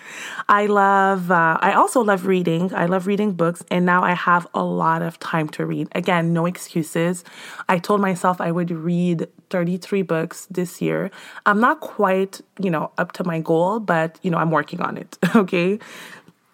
I 0.49 0.67
love, 0.67 1.31
uh, 1.31 1.59
I 1.61 1.73
also 1.73 2.03
love 2.03 2.27
reading. 2.27 2.75
I 2.75 2.87
love 2.87 3.07
reading 3.07 3.33
books, 3.33 3.63
and 3.71 3.85
now 3.85 4.03
I 4.03 4.15
have 4.15 4.47
a 4.55 4.65
lot 4.65 5.03
of 5.03 5.19
time 5.21 5.49
to 5.51 5.67
read. 5.67 5.89
Again, 5.93 6.33
no 6.33 6.47
excuses. 6.47 7.25
I 7.69 7.79
told 7.79 8.01
myself 8.01 8.41
I 8.41 8.51
would 8.51 8.71
read 8.71 9.29
33 9.51 10.03
books 10.03 10.47
this 10.51 10.81
year. 10.81 11.11
I'm 11.47 11.61
not 11.61 11.81
quite, 11.81 12.41
you 12.61 12.71
know, 12.71 12.91
up 12.99 13.13
to 13.13 13.25
my 13.25 13.41
goal, 13.41 13.81
but, 13.81 14.19
you 14.23 14.31
know, 14.31 14.39
I'm 14.39 14.51
working 14.51 14.81
on 14.81 14.97
it. 14.97 15.17
Okay. 15.39 15.79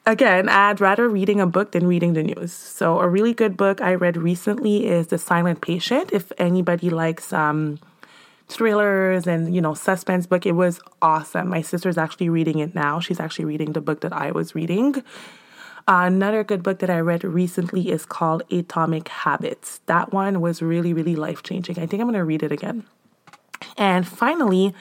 Again, 0.07 0.51
I'd 0.51 0.83
rather 0.83 1.09
reading 1.09 1.41
a 1.41 1.47
book 1.47 1.73
than 1.73 1.87
reading 1.87 2.13
the 2.13 2.23
news. 2.23 2.53
So, 2.53 3.01
a 3.01 3.09
really 3.09 3.33
good 3.33 3.57
book 3.57 3.81
I 3.81 3.95
read 3.95 4.19
recently 4.19 4.87
is 4.87 5.07
The 5.07 5.17
Silent 5.17 5.63
Patient. 5.63 6.13
If 6.13 6.31
anybody 6.37 6.91
likes, 6.91 7.33
um, 7.33 7.79
thrillers 8.49 9.27
and 9.27 9.55
you 9.55 9.61
know 9.61 9.75
suspense 9.75 10.27
book 10.27 10.47
it 10.47 10.53
was 10.53 10.81
awesome. 11.01 11.49
My 11.49 11.63
sister's 11.63 11.97
actually 11.97 12.29
reading 12.29 12.59
it 12.59 12.75
now. 12.75 13.01
She's 13.01 13.21
actually 13.21 13.47
reading 13.47 13.73
the 13.73 13.81
book 13.81 14.01
that 14.03 14.13
i 14.13 14.31
was 14.31 14.55
reading. 14.55 14.97
Uh, 15.87 16.05
another 16.05 16.45
good 16.45 16.63
book 16.63 16.79
that 16.79 16.91
i 16.91 16.99
read 17.01 17.25
recently 17.25 17.91
is 17.91 18.05
called 18.05 18.43
atomic 18.51 19.09
habits. 19.09 19.81
That 19.87 20.13
one 20.13 20.41
was 20.41 20.61
really 20.61 20.93
really 20.93 21.17
life 21.17 21.43
changing 21.43 21.79
i 21.79 21.87
think 21.87 22.01
i'm 22.01 22.09
going 22.09 22.15
to 22.15 22.25
read 22.25 22.43
it 22.43 22.53
again. 22.53 22.85
And 23.79 24.07
finally 24.07 24.75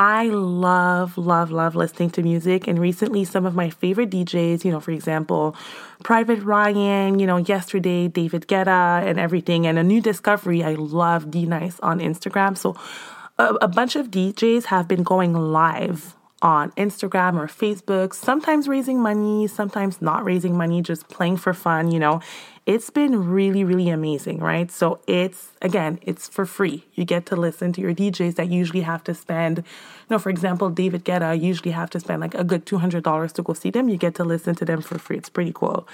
I 0.00 0.28
love, 0.28 1.18
love, 1.18 1.50
love 1.50 1.76
listening 1.76 2.08
to 2.12 2.22
music. 2.22 2.66
And 2.66 2.78
recently, 2.78 3.26
some 3.26 3.44
of 3.44 3.54
my 3.54 3.68
favorite 3.68 4.08
DJs, 4.08 4.64
you 4.64 4.72
know, 4.72 4.80
for 4.80 4.92
example, 4.92 5.54
Private 6.02 6.42
Ryan, 6.42 7.18
you 7.18 7.26
know, 7.26 7.36
yesterday, 7.36 8.08
David 8.08 8.48
Guetta 8.48 9.06
and 9.06 9.20
everything, 9.20 9.66
and 9.66 9.78
a 9.78 9.82
new 9.82 10.00
discovery. 10.00 10.64
I 10.64 10.72
love 10.72 11.30
D 11.30 11.44
Nice 11.44 11.78
on 11.80 12.00
Instagram. 12.00 12.56
So 12.56 12.76
a, 13.38 13.56
a 13.60 13.68
bunch 13.68 13.94
of 13.94 14.10
DJs 14.10 14.64
have 14.64 14.88
been 14.88 15.02
going 15.02 15.34
live 15.34 16.16
on 16.42 16.70
Instagram 16.72 17.38
or 17.38 17.46
Facebook, 17.46 18.14
sometimes 18.14 18.66
raising 18.66 19.00
money, 19.00 19.46
sometimes 19.46 20.00
not 20.00 20.24
raising 20.24 20.56
money, 20.56 20.80
just 20.80 21.08
playing 21.08 21.36
for 21.36 21.52
fun, 21.52 21.90
you 21.90 21.98
know. 21.98 22.20
It's 22.66 22.88
been 22.88 23.28
really, 23.28 23.64
really 23.64 23.88
amazing, 23.88 24.38
right? 24.38 24.70
So 24.70 25.00
it's, 25.06 25.52
again, 25.60 25.98
it's 26.02 26.28
for 26.28 26.46
free. 26.46 26.84
You 26.94 27.04
get 27.04 27.26
to 27.26 27.36
listen 27.36 27.72
to 27.72 27.80
your 27.80 27.94
DJs 27.94 28.36
that 28.36 28.48
usually 28.48 28.82
have 28.82 29.02
to 29.04 29.14
spend, 29.14 29.58
you 29.58 29.64
know, 30.08 30.18
for 30.18 30.30
example, 30.30 30.70
David 30.70 31.04
Guetta 31.04 31.40
usually 31.40 31.72
have 31.72 31.90
to 31.90 32.00
spend 32.00 32.20
like 32.20 32.34
a 32.34 32.44
good 32.44 32.66
$200 32.66 33.32
to 33.32 33.42
go 33.42 33.52
see 33.54 33.70
them. 33.70 33.88
You 33.88 33.96
get 33.96 34.14
to 34.16 34.24
listen 34.24 34.54
to 34.56 34.64
them 34.64 34.82
for 34.82 34.98
free. 34.98 35.16
It's 35.16 35.30
pretty 35.30 35.52
cool. 35.54 35.88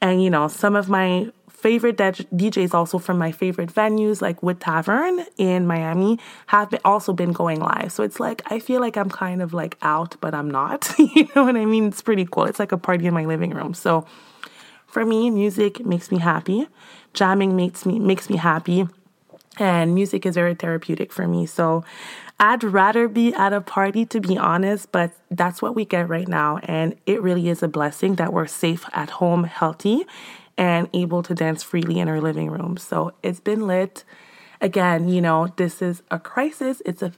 And, 0.00 0.22
you 0.22 0.30
know, 0.30 0.48
some 0.48 0.74
of 0.76 0.88
my 0.88 1.30
favorite 1.66 1.96
DJs 1.96 2.74
also 2.74 2.96
from 2.96 3.18
my 3.18 3.32
favorite 3.32 3.74
venues 3.74 4.22
like 4.22 4.40
Wood 4.40 4.60
Tavern 4.60 5.26
in 5.36 5.66
Miami 5.66 6.16
have 6.46 6.70
been, 6.70 6.78
also 6.84 7.12
been 7.12 7.32
going 7.32 7.58
live. 7.58 7.90
So 7.90 8.04
it's 8.04 8.20
like 8.20 8.40
I 8.52 8.60
feel 8.60 8.80
like 8.80 8.96
I'm 8.96 9.10
kind 9.10 9.42
of 9.42 9.52
like 9.52 9.76
out, 9.82 10.14
but 10.20 10.32
I'm 10.32 10.48
not. 10.48 10.94
you 10.98 11.28
know 11.34 11.42
what 11.42 11.56
I 11.56 11.64
mean? 11.64 11.86
It's 11.86 12.02
pretty 12.02 12.24
cool. 12.24 12.44
It's 12.44 12.60
like 12.60 12.70
a 12.70 12.78
party 12.78 13.06
in 13.06 13.14
my 13.14 13.24
living 13.24 13.50
room. 13.50 13.74
So 13.74 14.06
for 14.86 15.04
me, 15.04 15.28
music 15.28 15.84
makes 15.84 16.12
me 16.12 16.18
happy. 16.18 16.68
Jamming 17.14 17.56
makes 17.56 17.84
me 17.84 17.98
makes 17.98 18.30
me 18.30 18.36
happy. 18.36 18.86
And 19.58 19.92
music 19.92 20.24
is 20.24 20.36
very 20.36 20.54
therapeutic 20.54 21.12
for 21.12 21.26
me. 21.26 21.46
So 21.46 21.84
I'd 22.38 22.62
rather 22.62 23.08
be 23.08 23.34
at 23.34 23.52
a 23.52 23.60
party 23.60 24.06
to 24.06 24.20
be 24.20 24.38
honest, 24.38 24.92
but 24.92 25.10
that's 25.32 25.60
what 25.60 25.74
we 25.74 25.84
get 25.84 26.08
right 26.08 26.28
now. 26.28 26.60
And 26.62 26.94
it 27.06 27.20
really 27.22 27.48
is 27.48 27.60
a 27.64 27.68
blessing 27.68 28.14
that 28.16 28.32
we're 28.32 28.46
safe 28.46 28.84
at 28.92 29.10
home, 29.18 29.42
healthy, 29.44 30.06
and 30.58 30.88
able 30.94 31.22
to 31.22 31.34
dance 31.34 31.62
freely 31.62 31.98
in 31.98 32.08
our 32.08 32.20
living 32.20 32.50
room. 32.50 32.76
So 32.76 33.12
it's 33.22 33.40
been 33.40 33.66
lit. 33.66 34.04
Again, 34.60 35.08
you 35.08 35.20
know, 35.20 35.48
this 35.56 35.82
is 35.82 36.02
a 36.10 36.18
crisis. 36.18 36.80
It's 36.86 37.02
a 37.02 37.12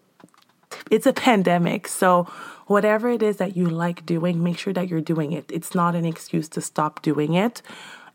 it's 0.90 1.06
a 1.06 1.12
pandemic. 1.12 1.88
So 1.88 2.24
whatever 2.66 3.08
it 3.10 3.22
is 3.22 3.36
that 3.38 3.56
you 3.56 3.68
like 3.68 4.04
doing, 4.06 4.42
make 4.42 4.58
sure 4.58 4.72
that 4.72 4.88
you're 4.88 5.00
doing 5.00 5.32
it. 5.32 5.50
It's 5.50 5.74
not 5.74 5.94
an 5.94 6.04
excuse 6.04 6.48
to 6.50 6.60
stop 6.60 7.02
doing 7.02 7.34
it. 7.34 7.62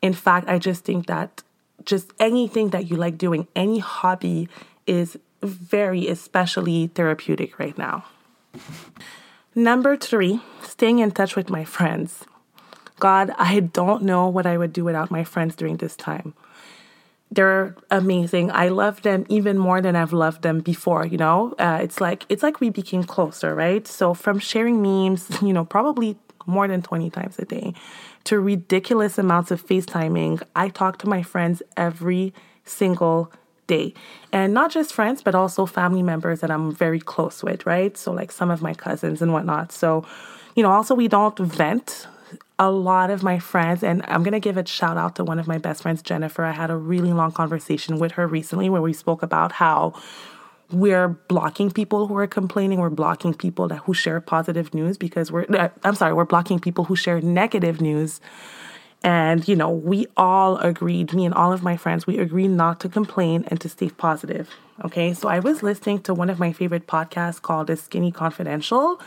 In 0.02 0.14
fact, 0.14 0.48
I 0.48 0.60
just 0.60 0.84
think 0.84 1.08
that 1.08 1.44
just 1.86 2.12
anything 2.20 2.70
that 2.70 2.90
you 2.90 2.98
like 2.98 3.18
doing, 3.18 3.48
any 3.56 3.80
hobby 3.80 4.50
is 4.86 5.18
very 5.42 6.08
especially 6.08 6.88
therapeutic 6.88 7.60
right 7.60 7.78
now. 7.78 8.06
Number 9.56 9.96
3, 9.96 10.42
staying 10.62 11.00
in 11.00 11.12
touch 11.12 11.36
with 11.36 11.50
my 11.50 11.64
friends. 11.64 12.26
God, 13.00 13.32
I 13.38 13.60
don't 13.60 14.04
know 14.04 14.28
what 14.28 14.46
I 14.46 14.58
would 14.58 14.74
do 14.74 14.84
without 14.84 15.12
my 15.12 15.24
friends 15.24 15.56
during 15.56 15.78
this 15.78 15.96
time. 15.96 16.34
They're 17.32 17.76
amazing. 17.90 18.52
I 18.52 18.68
love 18.68 19.02
them 19.02 19.26
even 19.28 19.58
more 19.58 19.82
than 19.82 19.96
I've 19.96 20.14
loved 20.14 20.44
them 20.44 20.60
before. 20.60 21.06
You 21.06 21.18
know, 21.18 21.56
uh, 21.58 21.80
it's 21.82 22.00
like 22.00 22.26
it's 22.30 22.44
like 22.44 22.60
we 22.60 22.70
became 22.70 23.04
closer, 23.04 23.56
right? 23.56 23.88
So 23.88 24.14
from 24.14 24.38
sharing 24.38 24.82
memes, 24.82 25.30
you 25.42 25.54
know, 25.54 25.66
probably 25.66 26.16
more 26.46 26.68
than 26.68 26.82
twenty 26.82 27.10
times 27.10 27.40
a 27.40 27.46
day, 27.46 27.74
to 28.26 28.40
ridiculous 28.40 29.18
amounts 29.18 29.50
of 29.52 29.66
FaceTiming, 29.66 30.44
I 30.56 30.70
talk 30.70 31.00
to 31.00 31.10
my 31.10 31.24
friends 31.24 31.64
every 31.76 32.34
single 32.66 33.32
day. 33.68 33.94
And 34.32 34.54
not 34.54 34.72
just 34.72 34.94
friends, 34.94 35.22
but 35.22 35.36
also 35.36 35.66
family 35.66 36.04
members 36.04 36.42
that 36.42 36.52
I'm 36.52 36.72
very 36.72 37.00
close 37.00 37.44
with, 37.44 37.66
right? 37.66 37.98
So, 37.98 38.12
like 38.12 38.32
some 38.32 38.52
of 38.52 38.62
my 38.62 38.74
cousins 38.74 39.22
and 39.22 39.34
whatnot. 39.34 39.72
So, 39.72 40.06
you 40.56 40.64
know, 40.64 40.72
also 40.72 40.96
we 40.96 41.08
don't 41.08 41.38
vent 41.40 42.08
a 42.60 42.72
lot 42.72 43.10
of 43.10 43.24
my 43.24 43.40
friends, 43.40 43.84
and 43.84 44.04
I'm 44.08 44.24
going 44.24 44.34
to 44.34 44.40
give 44.40 44.58
a 44.58 44.66
shout 44.66 44.98
out 44.98 45.16
to 45.16 45.24
one 45.24 45.40
of 45.40 45.48
my 45.48 45.58
best 45.58 45.82
friends, 45.82 46.02
Jennifer. 46.02 46.44
I 46.44 46.52
had 46.52 46.70
a 46.70 46.78
really 46.78 47.14
long 47.14 47.32
conversation 47.32 48.00
with 48.00 48.14
her 48.14 48.28
recently 48.28 48.70
where 48.70 48.82
we 48.82 48.94
spoke 48.94 49.24
about 49.24 49.54
how 49.54 49.94
we're 50.72 51.10
blocking 51.10 51.72
people 51.72 52.08
who 52.08 52.18
are 52.18 52.28
complaining. 52.28 52.80
We're 52.80 52.90
blocking 52.90 53.34
people 53.34 53.68
that 53.68 53.78
who 53.78 53.94
share 53.94 54.20
positive 54.22 54.74
news 54.74 54.98
because 54.98 55.32
we're, 55.32 55.46
uh, 55.50 55.70
I'm 55.84 55.96
sorry, 55.96 56.14
we're 56.14 56.26
blocking 56.26 56.60
people 56.60 56.86
who 56.86 56.96
share 56.96 57.22
negative 57.22 57.82
news. 57.82 58.20
And, 59.04 59.48
you 59.48 59.56
know, 59.56 59.70
we 59.70 60.08
all 60.16 60.58
agreed, 60.58 61.14
me 61.14 61.26
and 61.26 61.34
all 61.34 61.52
of 61.52 61.62
my 61.62 61.76
friends, 61.76 62.08
we 62.08 62.20
agreed 62.20 62.50
not 62.50 62.80
to 62.82 62.90
complain 62.90 63.44
and 63.48 63.60
to 63.62 63.70
stay 63.70 63.90
positive. 63.90 64.50
Okay. 64.84 65.14
So 65.14 65.28
I 65.30 65.40
was 65.40 65.62
listening 65.62 66.02
to 66.02 66.14
one 66.14 66.30
of 66.30 66.40
my 66.40 66.52
favorite 66.52 66.88
podcasts 66.88 67.42
called 67.42 67.68
The 67.68 67.78
Skinny 67.78 68.12
Confidential. 68.12 69.00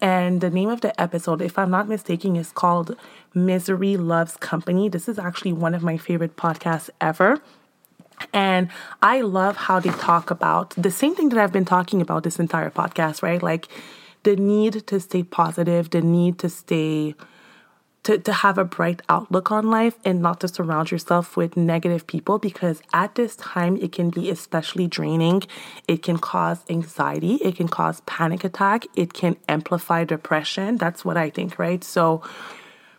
And 0.00 0.42
the 0.42 0.50
name 0.50 0.68
of 0.68 0.82
the 0.82 0.98
episode, 1.00 1.40
if 1.40 1.58
I'm 1.58 1.70
not 1.70 1.88
mistaken, 1.88 2.36
is 2.36 2.52
called 2.52 2.96
Misery 3.32 3.96
Loves 3.96 4.36
Company. 4.36 4.90
This 4.90 5.08
is 5.08 5.18
actually 5.18 5.54
one 5.54 5.74
of 5.74 5.82
my 5.82 5.96
favorite 5.96 6.36
podcasts 6.36 6.90
ever. 7.00 7.40
And 8.32 8.68
I 9.02 9.22
love 9.22 9.56
how 9.56 9.80
they 9.80 9.90
talk 9.90 10.30
about 10.30 10.70
the 10.76 10.90
same 10.90 11.14
thing 11.14 11.30
that 11.30 11.38
I've 11.38 11.52
been 11.52 11.64
talking 11.64 12.00
about 12.00 12.22
this 12.22 12.38
entire 12.38 12.70
podcast, 12.70 13.22
right? 13.22 13.42
Like 13.42 13.68
the 14.22 14.36
need 14.36 14.86
to 14.86 15.00
stay 15.00 15.22
positive, 15.22 15.90
the 15.90 16.02
need 16.02 16.38
to 16.40 16.48
stay 16.48 17.14
to, 18.06 18.18
to 18.18 18.32
have 18.32 18.56
a 18.56 18.64
bright 18.64 19.02
outlook 19.08 19.50
on 19.50 19.68
life 19.68 19.98
and 20.04 20.22
not 20.22 20.38
to 20.38 20.46
surround 20.46 20.92
yourself 20.92 21.36
with 21.36 21.56
negative 21.56 22.06
people 22.06 22.38
because 22.38 22.80
at 22.92 23.16
this 23.16 23.34
time 23.34 23.76
it 23.78 23.90
can 23.90 24.10
be 24.10 24.30
especially 24.30 24.86
draining. 24.86 25.42
It 25.88 26.04
can 26.04 26.16
cause 26.18 26.60
anxiety, 26.70 27.34
it 27.36 27.56
can 27.56 27.66
cause 27.66 28.02
panic 28.06 28.44
attack, 28.44 28.86
it 28.94 29.12
can 29.12 29.36
amplify 29.48 30.04
depression. 30.04 30.76
That's 30.76 31.04
what 31.04 31.16
I 31.16 31.30
think, 31.30 31.58
right? 31.58 31.82
So 31.82 32.22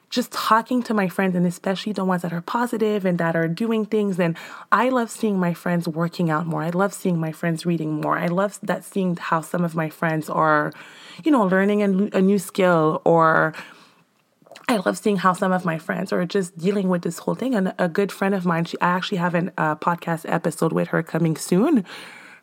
just 0.09 0.33
talking 0.33 0.83
to 0.83 0.93
my 0.93 1.07
friends 1.07 1.37
and 1.37 1.47
especially 1.47 1.93
the 1.93 2.03
ones 2.03 2.23
that 2.23 2.33
are 2.33 2.41
positive 2.41 3.05
and 3.05 3.17
that 3.17 3.37
are 3.37 3.47
doing 3.47 3.85
things 3.85 4.19
and 4.19 4.35
I 4.73 4.89
love 4.89 5.09
seeing 5.09 5.39
my 5.39 5.53
friends 5.53 5.87
working 5.87 6.29
out 6.29 6.45
more. 6.45 6.63
I 6.63 6.71
love 6.71 6.93
seeing 6.93 7.17
my 7.17 7.31
friends 7.31 7.65
reading 7.65 8.01
more. 8.01 8.17
I 8.17 8.27
love 8.27 8.59
that 8.61 8.83
seeing 8.83 9.15
how 9.15 9.39
some 9.39 9.63
of 9.63 9.73
my 9.73 9.89
friends 9.89 10.29
are 10.29 10.73
you 11.23 11.31
know 11.31 11.43
learning 11.43 11.81
a, 11.81 12.17
a 12.17 12.21
new 12.21 12.39
skill 12.39 13.01
or 13.05 13.53
I 14.69 14.75
love 14.77 14.97
seeing 14.97 15.15
how 15.15 15.31
some 15.31 15.53
of 15.53 15.63
my 15.63 15.77
friends 15.77 16.11
are 16.11 16.25
just 16.25 16.57
dealing 16.57 16.89
with 16.89 17.01
this 17.01 17.19
whole 17.19 17.35
thing. 17.35 17.55
And 17.55 17.73
a 17.79 17.87
good 17.87 18.11
friend 18.11 18.35
of 18.35 18.45
mine, 18.45 18.65
she, 18.65 18.77
I 18.81 18.89
actually 18.89 19.19
have 19.19 19.33
a 19.33 19.49
uh, 19.57 19.75
podcast 19.75 20.25
episode 20.27 20.73
with 20.73 20.89
her 20.89 21.01
coming 21.01 21.37
soon. 21.37 21.85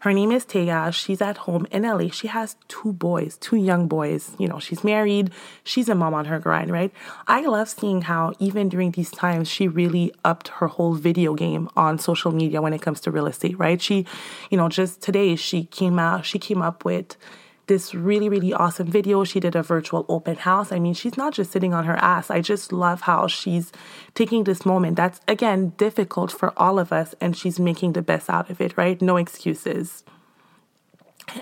Her 0.01 0.13
name 0.15 0.33
is 0.33 0.47
Taya. 0.47 0.91
She's 0.93 1.21
at 1.21 1.37
home 1.37 1.67
in 1.71 1.83
LA. 1.83 2.09
She 2.09 2.29
has 2.29 2.57
two 2.67 2.95
boys, 2.95 3.37
two 3.37 3.57
young 3.57 3.89
boys. 3.89 4.35
You 4.39 4.49
know, 4.49 4.59
she's 4.59 4.83
married. 4.83 5.33
She's 5.65 5.91
a 5.91 5.95
mom 5.95 6.15
on 6.15 6.25
her 6.25 6.39
grind, 6.39 6.71
right? 6.71 6.93
I 7.27 7.43
love 7.45 7.69
seeing 7.69 8.01
how 8.01 8.33
even 8.39 8.71
during 8.71 8.93
these 8.93 9.11
times, 9.11 9.47
she 9.47 9.69
really 9.69 10.11
upped 10.25 10.49
her 10.49 10.67
whole 10.67 10.95
video 10.95 11.35
game 11.35 11.69
on 11.77 11.99
social 11.99 12.33
media 12.33 12.63
when 12.63 12.73
it 12.73 12.81
comes 12.81 13.01
to 13.03 13.11
real 13.11 13.27
estate, 13.27 13.59
right? 13.59 13.81
She, 13.83 14.07
you 14.51 14.57
know, 14.57 14.71
just 14.71 15.03
today 15.03 15.37
she 15.37 15.65
came 15.65 15.99
out, 15.99 16.25
she 16.25 16.39
came 16.39 16.63
up 16.63 16.87
with 16.87 17.19
this 17.67 17.95
really, 17.95 18.29
really 18.29 18.53
awesome 18.53 18.87
video. 18.87 19.25
She 19.25 19.41
did 19.41 19.57
a 19.57 19.63
virtual 19.63 20.05
open 20.09 20.37
house. 20.37 20.73
I 20.73 20.79
mean, 20.79 20.95
she's 20.95 21.17
not 21.17 21.33
just 21.33 21.51
sitting 21.53 21.73
on 21.73 21.85
her 21.85 21.97
ass. 21.97 22.31
I 22.31 22.41
just 22.41 22.73
love 22.73 23.03
how 23.03 23.27
she's 23.27 23.73
taking 24.15 24.45
this 24.45 24.67
moment 24.67 24.97
that's, 24.97 25.21
again, 25.27 25.73
difficult 25.77 26.31
for 26.31 26.53
all 26.59 26.79
of 26.79 26.93
us, 26.93 27.15
and 27.21 27.37
she's 27.37 27.59
making 27.59 27.93
the 27.93 28.03
best 28.03 28.29
out 28.29 28.51
of 28.51 28.61
it, 28.61 28.77
right? 28.77 29.01
No 29.01 29.17
excuses. 29.17 30.05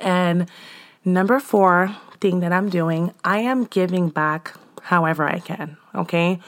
And 0.00 0.48
number 1.04 1.40
four 1.40 1.96
thing 2.20 2.40
that 2.40 2.52
I'm 2.52 2.68
doing, 2.68 3.12
I 3.24 3.38
am 3.38 3.64
giving 3.64 4.08
back 4.08 4.54
however 4.82 5.28
I 5.28 5.40
can, 5.40 5.76
okay? 5.94 6.38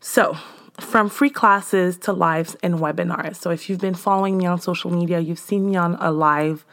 So, 0.00 0.36
from 0.80 1.08
free 1.08 1.30
classes 1.30 1.96
to 1.98 2.12
lives 2.12 2.56
and 2.62 2.76
webinars. 2.76 3.36
So, 3.36 3.50
if 3.50 3.68
you've 3.68 3.80
been 3.80 3.94
following 3.94 4.38
me 4.38 4.46
on 4.46 4.60
social 4.60 4.90
media, 4.90 5.20
you've 5.20 5.38
seen 5.38 5.70
me 5.70 5.76
on 5.76 5.96
a 6.00 6.10
live 6.10 6.64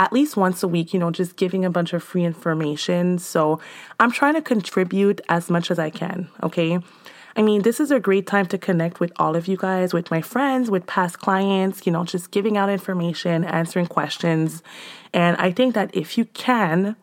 at 0.00 0.14
least 0.14 0.34
once 0.34 0.62
a 0.62 0.68
week, 0.68 0.94
you 0.94 0.98
know, 0.98 1.10
just 1.10 1.36
giving 1.36 1.62
a 1.62 1.70
bunch 1.70 1.92
of 1.92 2.02
free 2.02 2.24
information. 2.24 3.18
So 3.18 3.60
I'm 4.00 4.10
trying 4.10 4.32
to 4.32 4.40
contribute 4.40 5.20
as 5.28 5.50
much 5.50 5.70
as 5.70 5.78
I 5.78 5.90
can, 5.90 6.30
okay? 6.42 6.78
I 7.36 7.42
mean, 7.42 7.62
this 7.62 7.78
is 7.78 7.90
a 7.90 8.00
great 8.00 8.26
time 8.26 8.46
to 8.46 8.56
connect 8.56 8.98
with 8.98 9.12
all 9.16 9.36
of 9.36 9.46
you 9.46 9.58
guys, 9.58 9.92
with 9.92 10.10
my 10.10 10.22
friends, 10.22 10.70
with 10.70 10.86
past 10.86 11.18
clients, 11.18 11.84
you 11.84 11.92
know, 11.92 12.04
just 12.04 12.30
giving 12.30 12.56
out 12.56 12.70
information, 12.70 13.44
answering 13.44 13.86
questions. 13.86 14.62
And 15.12 15.36
I 15.36 15.52
think 15.52 15.74
that 15.74 15.94
if 15.94 16.16
you 16.16 16.24
can, 16.24 16.96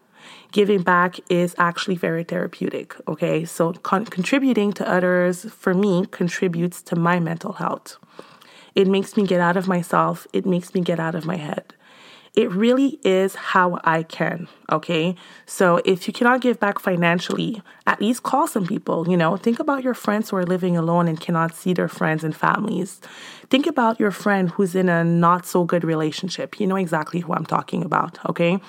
giving 0.52 0.82
back 0.82 1.20
is 1.30 1.54
actually 1.60 1.98
very 1.98 2.24
therapeutic, 2.24 2.96
okay? 3.08 3.46
So 3.46 3.74
con- 3.74 4.06
contributing 4.06 4.74
to 4.74 4.90
others, 4.90 5.46
for 5.52 5.76
me, 5.76 6.08
contributes 6.08 6.82
to 6.84 6.96
my 6.96 7.20
mental 7.20 7.54
health. 7.54 7.98
It 8.74 8.88
makes 8.88 9.16
me 9.16 9.28
get 9.28 9.40
out 9.40 9.56
of 9.56 9.68
myself, 9.68 10.26
it 10.34 10.48
makes 10.48 10.74
me 10.74 10.82
get 10.82 11.00
out 11.00 11.14
of 11.14 11.26
my 11.26 11.38
head 11.38 11.76
it 12.38 12.52
really 12.52 13.00
is 13.04 13.34
how 13.34 13.80
I 13.84 14.04
can. 14.04 14.48
Okay. 14.72 15.16
So 15.48 15.82
if 15.86 16.08
you 16.08 16.14
cannot 16.14 16.40
give 16.40 16.60
back 16.60 16.78
financially, 16.78 17.64
at 17.88 18.00
least 18.00 18.22
call 18.22 18.46
some 18.48 18.68
people. 18.68 19.10
You 19.10 19.18
know, 19.18 19.38
think 19.38 19.60
about 19.60 19.84
your 19.84 19.96
friends 19.96 20.30
who 20.30 20.38
are 20.38 20.46
living 20.46 20.78
alone 20.78 21.08
and 21.08 21.20
cannot 21.20 21.56
see 21.56 21.74
their 21.74 21.88
friends 21.88 22.24
and 22.24 22.36
families. 22.36 23.02
Think 23.50 23.66
about 23.66 24.00
your 24.00 24.12
friend 24.12 24.52
who's 24.52 24.76
in 24.76 24.88
a 24.88 25.04
not 25.04 25.48
so 25.48 25.64
good 25.64 25.84
relationship. 25.84 26.60
You 26.60 26.68
know 26.68 26.76
exactly 26.76 27.22
who 27.22 27.34
I'm 27.34 27.46
talking 27.46 27.84
about. 27.84 28.20
Okay. 28.30 28.60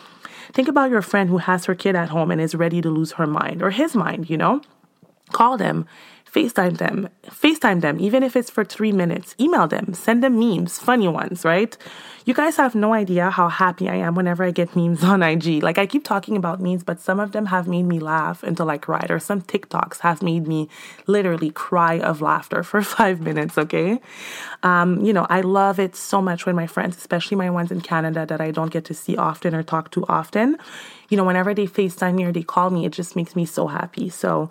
Think 0.55 0.69
about 0.69 0.89
your 0.91 1.03
friend 1.03 1.29
who 1.29 1.37
has 1.37 1.67
her 1.67 1.75
kid 1.75 1.95
at 1.95 2.09
home 2.09 2.31
and 2.31 2.41
is 2.41 2.55
ready 2.55 2.81
to 2.81 2.89
lose 2.89 3.13
her 3.13 3.27
mind 3.27 3.63
or 3.63 3.71
his 3.71 3.95
mind, 3.95 4.31
you 4.31 4.39
know? 4.39 4.63
Call 5.33 5.59
them 5.59 5.87
FaceTime 6.33 6.77
them, 6.77 7.09
FaceTime 7.27 7.81
them, 7.81 7.99
even 8.01 8.23
if 8.23 8.37
it's 8.37 8.51
for 8.51 8.65
three 8.65 8.93
minutes. 8.93 9.35
Email 9.41 9.67
them, 9.67 9.95
send 9.95 10.23
them 10.23 10.39
memes, 10.39 10.79
funny 10.79 11.09
ones, 11.09 11.45
right? 11.45 11.77
You 12.27 12.35
guys 12.35 12.57
have 12.59 12.75
no 12.75 12.93
idea 12.93 13.31
how 13.31 13.49
happy 13.49 13.89
I 13.89 13.95
am 13.95 14.15
whenever 14.15 14.45
I 14.45 14.51
get 14.51 14.77
memes 14.77 15.03
on 15.03 15.23
IG. 15.23 15.63
Like 15.63 15.79
I 15.79 15.87
keep 15.87 16.05
talking 16.05 16.37
about 16.37 16.61
memes, 16.61 16.85
but 16.85 17.01
some 17.01 17.19
of 17.19 17.33
them 17.33 17.47
have 17.47 17.67
made 17.67 17.85
me 17.85 17.99
laugh 17.99 18.43
until 18.43 18.69
I 18.69 18.77
cried, 18.77 19.11
or 19.11 19.19
some 19.19 19.41
TikToks 19.41 20.01
have 20.01 20.23
made 20.23 20.47
me 20.47 20.69
literally 21.07 21.51
cry 21.51 21.99
of 21.99 22.21
laughter 22.21 22.63
for 22.63 22.83
five 22.99 23.23
minutes, 23.23 23.57
okay? 23.57 23.99
Um, 24.63 25.03
you 25.03 25.15
know, 25.15 25.27
I 25.31 25.41
love 25.41 25.81
it 25.81 25.97
so 25.97 26.21
much 26.21 26.45
when 26.45 26.55
my 26.55 26.67
friends, 26.67 26.99
especially 26.99 27.39
my 27.39 27.49
ones 27.49 27.71
in 27.71 27.81
Canada 27.81 28.27
that 28.27 28.41
I 28.41 28.51
don't 28.51 28.71
get 28.71 28.85
to 28.87 28.95
see 28.95 29.17
often 29.17 29.55
or 29.55 29.63
talk 29.63 29.91
to 29.93 30.05
often, 30.09 30.59
you 31.09 31.17
know, 31.17 31.25
whenever 31.25 31.55
they 31.55 31.67
FaceTime 31.67 32.17
me 32.17 32.25
or 32.25 32.33
they 32.33 32.43
call 32.43 32.69
me, 32.69 32.85
it 32.85 32.93
just 32.93 33.17
makes 33.17 33.35
me 33.35 33.47
so 33.47 33.67
happy. 33.67 34.11
So 34.11 34.51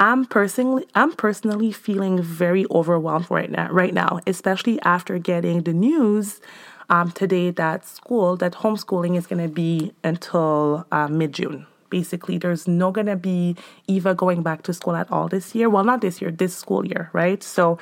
I'm 0.00 0.24
personally 0.24 0.86
I'm 0.94 1.12
personally 1.12 1.72
feeling 1.72 2.22
very 2.22 2.64
overwhelmed 2.70 3.30
right 3.30 3.50
now 3.50 3.70
right 3.70 3.92
now, 3.92 4.20
especially 4.26 4.80
after 4.80 5.18
getting 5.18 5.62
the 5.62 5.74
news 5.74 6.40
um, 6.88 7.12
today 7.12 7.50
that 7.50 7.86
school 7.86 8.34
that 8.36 8.54
homeschooling 8.54 9.16
is 9.16 9.26
going 9.26 9.42
to 9.42 9.52
be 9.52 9.92
until 10.02 10.86
uh, 10.90 11.06
mid 11.06 11.34
June. 11.34 11.66
Basically, 11.90 12.38
there's 12.38 12.66
no 12.66 12.90
going 12.90 13.08
to 13.08 13.16
be 13.16 13.56
Eva 13.88 14.14
going 14.14 14.42
back 14.42 14.62
to 14.62 14.72
school 14.72 14.96
at 14.96 15.10
all 15.12 15.28
this 15.28 15.54
year. 15.54 15.68
Well, 15.68 15.84
not 15.84 16.00
this 16.00 16.22
year, 16.22 16.30
this 16.30 16.56
school 16.56 16.86
year, 16.86 17.10
right? 17.12 17.42
So 17.42 17.78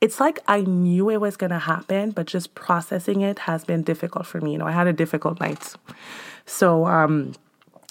it's 0.00 0.20
like 0.20 0.38
I 0.46 0.60
knew 0.60 1.10
it 1.10 1.20
was 1.20 1.36
going 1.36 1.50
to 1.50 1.58
happen, 1.58 2.10
but 2.12 2.26
just 2.26 2.54
processing 2.54 3.22
it 3.22 3.40
has 3.40 3.64
been 3.64 3.82
difficult 3.82 4.26
for 4.26 4.40
me. 4.40 4.52
You 4.52 4.58
know, 4.58 4.66
I 4.66 4.72
had 4.72 4.86
a 4.86 4.92
difficult 4.92 5.40
night. 5.40 5.74
So, 6.44 6.86
um, 6.86 7.32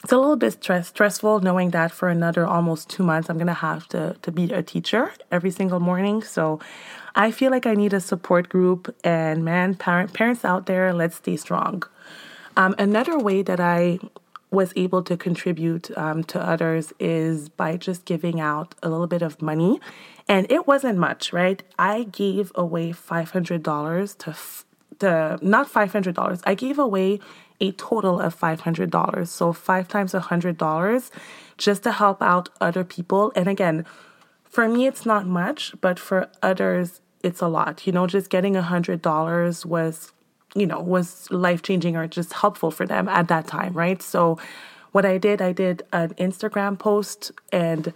it's 0.06 0.12
a 0.12 0.18
little 0.20 0.36
bit 0.36 0.54
stress, 0.54 0.90
stressful 0.90 1.40
knowing 1.40 1.72
that 1.72 1.92
for 1.92 2.10
another 2.10 2.46
almost 2.46 2.90
two 2.92 3.02
months 3.02 3.28
I'm 3.28 3.40
gonna 3.40 3.56
have 3.56 3.88
to 3.88 4.16
to 4.22 4.32
be 4.32 4.44
a 4.54 4.62
teacher 4.62 5.12
every 5.32 5.50
single 5.50 5.80
morning. 5.80 6.22
So 6.22 6.60
I 7.16 7.32
feel 7.32 7.50
like 7.50 7.66
I 7.66 7.74
need 7.74 7.92
a 7.92 8.00
support 8.00 8.48
group. 8.48 8.96
And 9.04 9.44
man, 9.44 9.74
parent 9.74 10.14
parents 10.14 10.46
out 10.46 10.68
there, 10.68 10.94
let's 10.94 11.16
stay 11.16 11.38
strong. 11.38 11.82
Um, 12.56 12.76
another 12.78 13.18
way 13.18 13.42
that 13.42 13.60
I 13.60 13.98
was 14.52 14.72
able 14.76 15.02
to 15.02 15.18
contribute 15.18 15.90
um, 15.98 16.24
to 16.26 16.40
others 16.40 16.94
is 17.00 17.50
by 17.50 17.76
just 17.76 18.06
giving 18.06 18.40
out 18.40 18.76
a 18.84 18.90
little 18.90 19.08
bit 19.08 19.24
of 19.24 19.42
money, 19.42 19.82
and 20.28 20.46
it 20.52 20.68
wasn't 20.68 21.00
much, 21.00 21.34
right? 21.34 21.64
I 21.80 22.04
gave 22.04 22.52
away 22.54 22.92
five 22.92 23.32
hundred 23.32 23.64
dollars 23.64 24.14
to. 24.24 24.30
F- 24.30 24.66
to 25.00 25.38
not 25.42 25.68
$500. 25.68 26.42
I 26.46 26.56
gave 26.56 26.80
away 26.80 27.20
a 27.60 27.72
total 27.74 28.20
of 28.20 28.38
$500. 28.40 29.28
So, 29.28 29.54
five 29.54 29.88
times 29.88 30.14
$100 30.14 31.10
just 31.58 31.84
to 31.84 31.92
help 31.92 32.22
out 32.22 32.50
other 32.60 32.84
people. 32.84 33.32
And 33.36 33.48
again, 33.48 33.86
for 34.44 34.68
me, 34.68 34.88
it's 34.88 35.06
not 35.06 35.26
much, 35.26 35.74
but 35.82 36.00
for 36.00 36.30
others, 36.42 37.02
it's 37.24 37.42
a 37.42 37.48
lot. 37.48 37.86
You 37.86 37.94
know, 37.94 38.08
just 38.08 38.30
getting 38.30 38.54
$100 38.54 39.66
was, 39.66 40.12
you 40.54 40.66
know, 40.66 40.80
was 40.80 41.30
life 41.32 41.62
changing 41.62 41.96
or 41.96 42.08
just 42.08 42.34
helpful 42.34 42.72
for 42.72 42.86
them 42.86 43.08
at 43.08 43.28
that 43.28 43.48
time, 43.48 43.74
right? 43.74 44.02
So, 44.02 44.38
what 44.92 45.06
I 45.06 45.18
did, 45.18 45.42
I 45.42 45.52
did 45.52 45.84
an 45.92 46.14
Instagram 46.14 46.80
post 46.80 47.32
and 47.52 47.92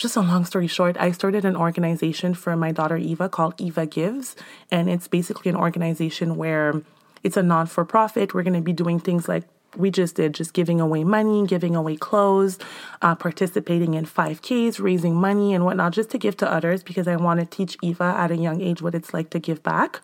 just 0.00 0.16
a 0.16 0.20
long 0.20 0.44
story 0.44 0.66
short, 0.66 0.96
I 0.98 1.12
started 1.12 1.44
an 1.44 1.54
organization 1.54 2.34
for 2.34 2.56
my 2.56 2.72
daughter 2.72 2.96
Eva 2.96 3.28
called 3.28 3.54
Eva 3.60 3.86
Gives. 3.86 4.34
And 4.70 4.88
it's 4.88 5.06
basically 5.06 5.50
an 5.50 5.56
organization 5.56 6.36
where 6.36 6.82
it's 7.22 7.36
a 7.36 7.42
non 7.42 7.66
for 7.66 7.84
profit. 7.84 8.34
We're 8.34 8.42
going 8.42 8.54
to 8.54 8.60
be 8.60 8.72
doing 8.72 9.00
things 9.00 9.28
like 9.28 9.44
we 9.76 9.90
just 9.90 10.16
did, 10.16 10.34
just 10.34 10.52
giving 10.52 10.80
away 10.80 11.04
money, 11.04 11.46
giving 11.46 11.76
away 11.76 11.96
clothes, 11.96 12.58
uh, 13.02 13.14
participating 13.14 13.94
in 13.94 14.04
5Ks, 14.04 14.80
raising 14.80 15.14
money 15.14 15.54
and 15.54 15.64
whatnot, 15.64 15.92
just 15.92 16.10
to 16.10 16.18
give 16.18 16.36
to 16.38 16.50
others 16.50 16.82
because 16.82 17.06
I 17.06 17.16
want 17.16 17.40
to 17.40 17.46
teach 17.46 17.76
Eva 17.82 18.14
at 18.16 18.30
a 18.30 18.36
young 18.36 18.60
age 18.60 18.82
what 18.82 18.94
it's 18.94 19.14
like 19.14 19.30
to 19.30 19.38
give 19.38 19.62
back. 19.62 20.00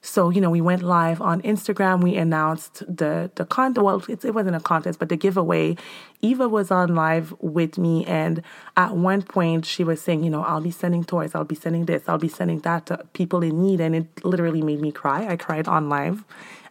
So, 0.00 0.30
you 0.30 0.40
know, 0.40 0.50
we 0.50 0.60
went 0.60 0.82
live 0.82 1.20
on 1.20 1.42
Instagram. 1.42 2.02
We 2.02 2.16
announced 2.16 2.84
the 2.86 3.30
the 3.34 3.44
contest. 3.44 3.84
Well, 3.84 4.04
it, 4.08 4.24
it 4.24 4.32
wasn't 4.32 4.56
a 4.56 4.60
contest, 4.60 4.98
but 4.98 5.08
the 5.08 5.16
giveaway. 5.16 5.76
Eva 6.20 6.48
was 6.48 6.70
on 6.70 6.94
live 6.94 7.32
with 7.40 7.78
me, 7.78 8.04
and 8.06 8.42
at 8.76 8.96
one 8.96 9.22
point 9.22 9.64
she 9.64 9.84
was 9.84 10.00
saying, 10.00 10.24
you 10.24 10.30
know, 10.30 10.42
I'll 10.42 10.60
be 10.60 10.72
sending 10.72 11.04
toys, 11.04 11.32
I'll 11.34 11.44
be 11.44 11.54
sending 11.54 11.84
this, 11.84 12.02
I'll 12.08 12.18
be 12.18 12.28
sending 12.28 12.58
that 12.60 12.86
to 12.86 13.04
people 13.12 13.42
in 13.42 13.62
need, 13.62 13.80
and 13.80 13.94
it 13.94 14.24
literally 14.24 14.62
made 14.62 14.80
me 14.80 14.90
cry. 14.90 15.26
I 15.28 15.36
cried 15.36 15.68
on 15.68 15.88
live. 15.88 16.24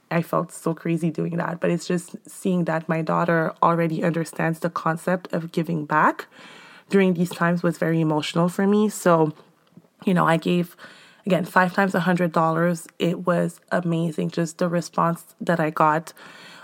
I 0.09 0.21
felt 0.21 0.51
so 0.51 0.73
crazy 0.73 1.11
doing 1.11 1.37
that, 1.37 1.59
but 1.59 1.69
it's 1.69 1.87
just 1.87 2.15
seeing 2.27 2.63
that 2.65 2.87
my 2.87 3.01
daughter 3.01 3.53
already 3.61 4.03
understands 4.03 4.59
the 4.59 4.69
concept 4.69 5.33
of 5.33 5.51
giving 5.51 5.85
back 5.85 6.27
during 6.89 7.13
these 7.13 7.29
times 7.29 7.63
was 7.63 7.77
very 7.77 7.99
emotional 7.99 8.49
for 8.49 8.65
me. 8.65 8.89
So, 8.89 9.33
you 10.05 10.13
know, 10.13 10.25
I 10.25 10.37
gave 10.37 10.75
Again, 11.27 11.43
five 11.43 11.73
times 11.73 11.93
a 11.93 11.99
hundred 11.99 12.31
dollars. 12.31 12.87
It 12.99 13.27
was 13.27 13.59
amazing. 13.69 14.29
Just 14.29 14.59
the 14.59 14.69
response 14.69 15.35
that 15.41 15.59
I 15.59 15.71
got. 15.71 16.13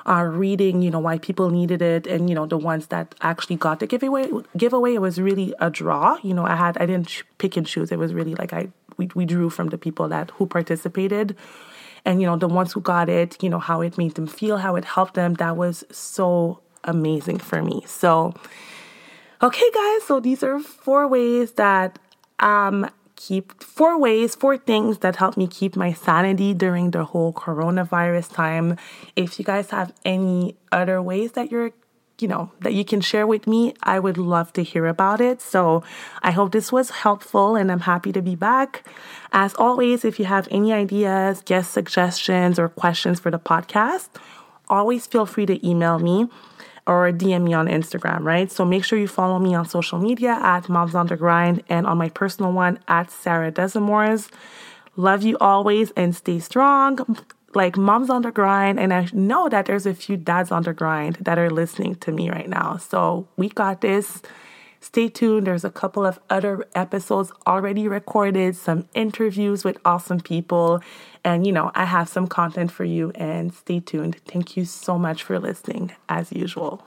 Uh, 0.06 0.24
reading, 0.24 0.82
you 0.82 0.92
know, 0.92 1.00
why 1.00 1.18
people 1.18 1.50
needed 1.50 1.82
it, 1.82 2.08
and 2.08 2.30
you 2.30 2.36
know, 2.36 2.46
the 2.46 2.58
ones 2.58 2.88
that 2.88 3.14
actually 3.22 3.58
got 3.58 3.80
the 3.82 3.88
giveaway. 3.88 4.30
Giveaway 4.56 4.94
it 4.96 5.02
was 5.02 5.20
really 5.20 5.54
a 5.60 5.70
draw. 5.70 6.18
You 6.24 6.34
know, 6.34 6.46
I 6.46 6.56
had 6.56 6.78
I 6.78 6.86
didn't 6.86 7.24
pick 7.40 7.58
and 7.58 7.68
choose. 7.68 7.92
It 7.92 8.00
was 8.00 8.14
really 8.14 8.36
like 8.36 8.54
I 8.54 8.70
we 8.98 9.10
we 9.16 9.26
drew 9.26 9.50
from 9.50 9.68
the 9.68 9.78
people 9.78 10.08
that 10.10 10.32
who 10.32 10.46
participated, 10.46 11.36
and 12.06 12.22
you 12.22 12.28
know, 12.28 12.38
the 12.38 12.48
ones 12.48 12.72
who 12.72 12.80
got 12.82 13.10
it. 13.10 13.42
You 13.44 13.50
know, 13.50 13.60
how 13.60 13.82
it 13.82 13.98
made 13.98 14.16
them 14.16 14.28
feel, 14.28 14.58
how 14.58 14.78
it 14.78 14.86
helped 14.86 15.16
them. 15.16 15.34
That 15.36 15.58
was 15.58 15.84
so 15.92 16.60
amazing 16.86 17.40
for 17.40 17.62
me. 17.62 17.84
So, 17.86 18.34
okay, 19.42 19.70
guys. 19.74 20.04
So 20.04 20.22
these 20.22 20.42
are 20.44 20.60
four 20.60 21.08
ways 21.08 21.54
that 21.54 22.00
um 22.40 22.90
keep 23.28 23.64
four 23.64 23.98
ways, 23.98 24.36
four 24.36 24.58
things 24.58 25.00
that 25.00 25.16
help 25.16 25.38
me 25.38 25.48
keep 25.48 25.76
my 25.76 25.94
sanity 25.94 26.54
during 26.54 26.92
the 26.92 27.06
whole 27.06 27.32
coronavirus 27.34 28.34
time. 28.34 28.78
If 29.16 29.40
you 29.40 29.46
guys 29.46 29.70
have 29.70 29.94
any 30.04 30.56
other 30.72 31.02
ways 31.02 31.34
that 31.34 31.52
you're 31.52 31.72
you 32.20 32.28
know, 32.28 32.52
that 32.62 32.74
you 32.74 32.86
can 32.86 33.02
share 33.02 33.26
with 33.26 33.48
me, 33.48 33.74
I 33.82 34.00
would 34.00 34.18
love 34.18 34.54
to 34.54 34.64
hear 34.64 34.86
about 34.86 35.20
it. 35.20 35.42
So 35.42 35.84
I 36.22 36.32
hope 36.32 36.52
this 36.52 36.72
was 36.72 36.92
helpful 36.92 37.56
and 37.56 37.72
I'm 37.72 37.82
happy 37.82 38.12
to 38.14 38.22
be 38.22 38.36
back. 38.36 38.88
As 39.34 39.56
always, 39.56 40.06
if 40.06 40.20
you 40.20 40.26
have 40.26 40.48
any 40.52 40.72
ideas, 40.72 41.42
guest 41.44 41.74
suggestions, 41.74 42.60
or 42.60 42.70
questions 42.70 43.20
for 43.20 43.32
the 43.32 43.40
podcast, 43.40 44.10
always 44.70 45.08
feel 45.08 45.26
free 45.26 45.48
to 45.48 45.68
email 45.68 45.98
me 45.98 46.30
or 46.86 47.12
DM 47.12 47.44
me 47.44 47.54
on 47.54 47.68
Instagram, 47.68 48.22
right? 48.24 48.52
So 48.52 48.66
make 48.66 48.84
sure 48.84 49.00
you 49.00 49.08
follow 49.08 49.40
me 49.40 49.56
on 49.56 49.66
social 49.66 50.00
media 50.00 50.38
at 50.42 50.70
Moms 50.70 50.96
on 50.96 51.08
the 51.08 51.16
Grind 51.16 51.64
and 51.70 51.88
on 51.88 51.98
my 51.98 52.10
personal 52.10 52.52
one 52.52 52.80
at 52.88 53.10
Sarah 53.12 53.52
Desamores. 53.52 54.30
Love 54.96 55.24
you 55.24 55.38
always 55.40 55.92
and 55.92 56.16
stay 56.16 56.40
strong. 56.40 57.00
Like 57.56 57.78
moms 57.78 58.10
on 58.10 58.24
the 58.24 58.32
grind, 58.32 58.80
and 58.80 58.92
I 58.92 59.08
know 59.14 59.48
that 59.48 59.68
there's 59.68 59.86
a 59.86 59.94
few 59.94 60.18
dads 60.18 60.52
on 60.52 60.64
the 60.64 60.74
grind 60.74 61.18
that 61.22 61.38
are 61.38 61.52
listening 61.52 61.94
to 61.96 62.12
me 62.12 62.32
right 62.32 62.50
now. 62.50 62.78
So 62.78 63.28
we 63.38 63.50
got 63.50 63.82
this. 63.82 64.24
Stay 64.84 65.08
tuned. 65.08 65.48
There's 65.48 65.64
a 65.64 65.70
couple 65.70 66.06
of 66.06 66.20
other 66.30 66.68
episodes 66.76 67.32
already 67.48 67.88
recorded, 67.88 68.54
some 68.58 68.86
interviews 68.94 69.64
with 69.64 69.78
awesome 69.86 70.20
people. 70.20 70.82
And, 71.24 71.48
you 71.48 71.54
know, 71.54 71.72
I 71.74 71.86
have 71.86 72.10
some 72.10 72.28
content 72.28 72.70
for 72.70 72.84
you 72.84 73.12
and 73.16 73.54
stay 73.54 73.80
tuned. 73.80 74.18
Thank 74.26 74.58
you 74.58 74.66
so 74.66 75.00
much 75.00 75.24
for 75.24 75.40
listening, 75.40 75.94
as 76.10 76.34
usual. 76.34 76.84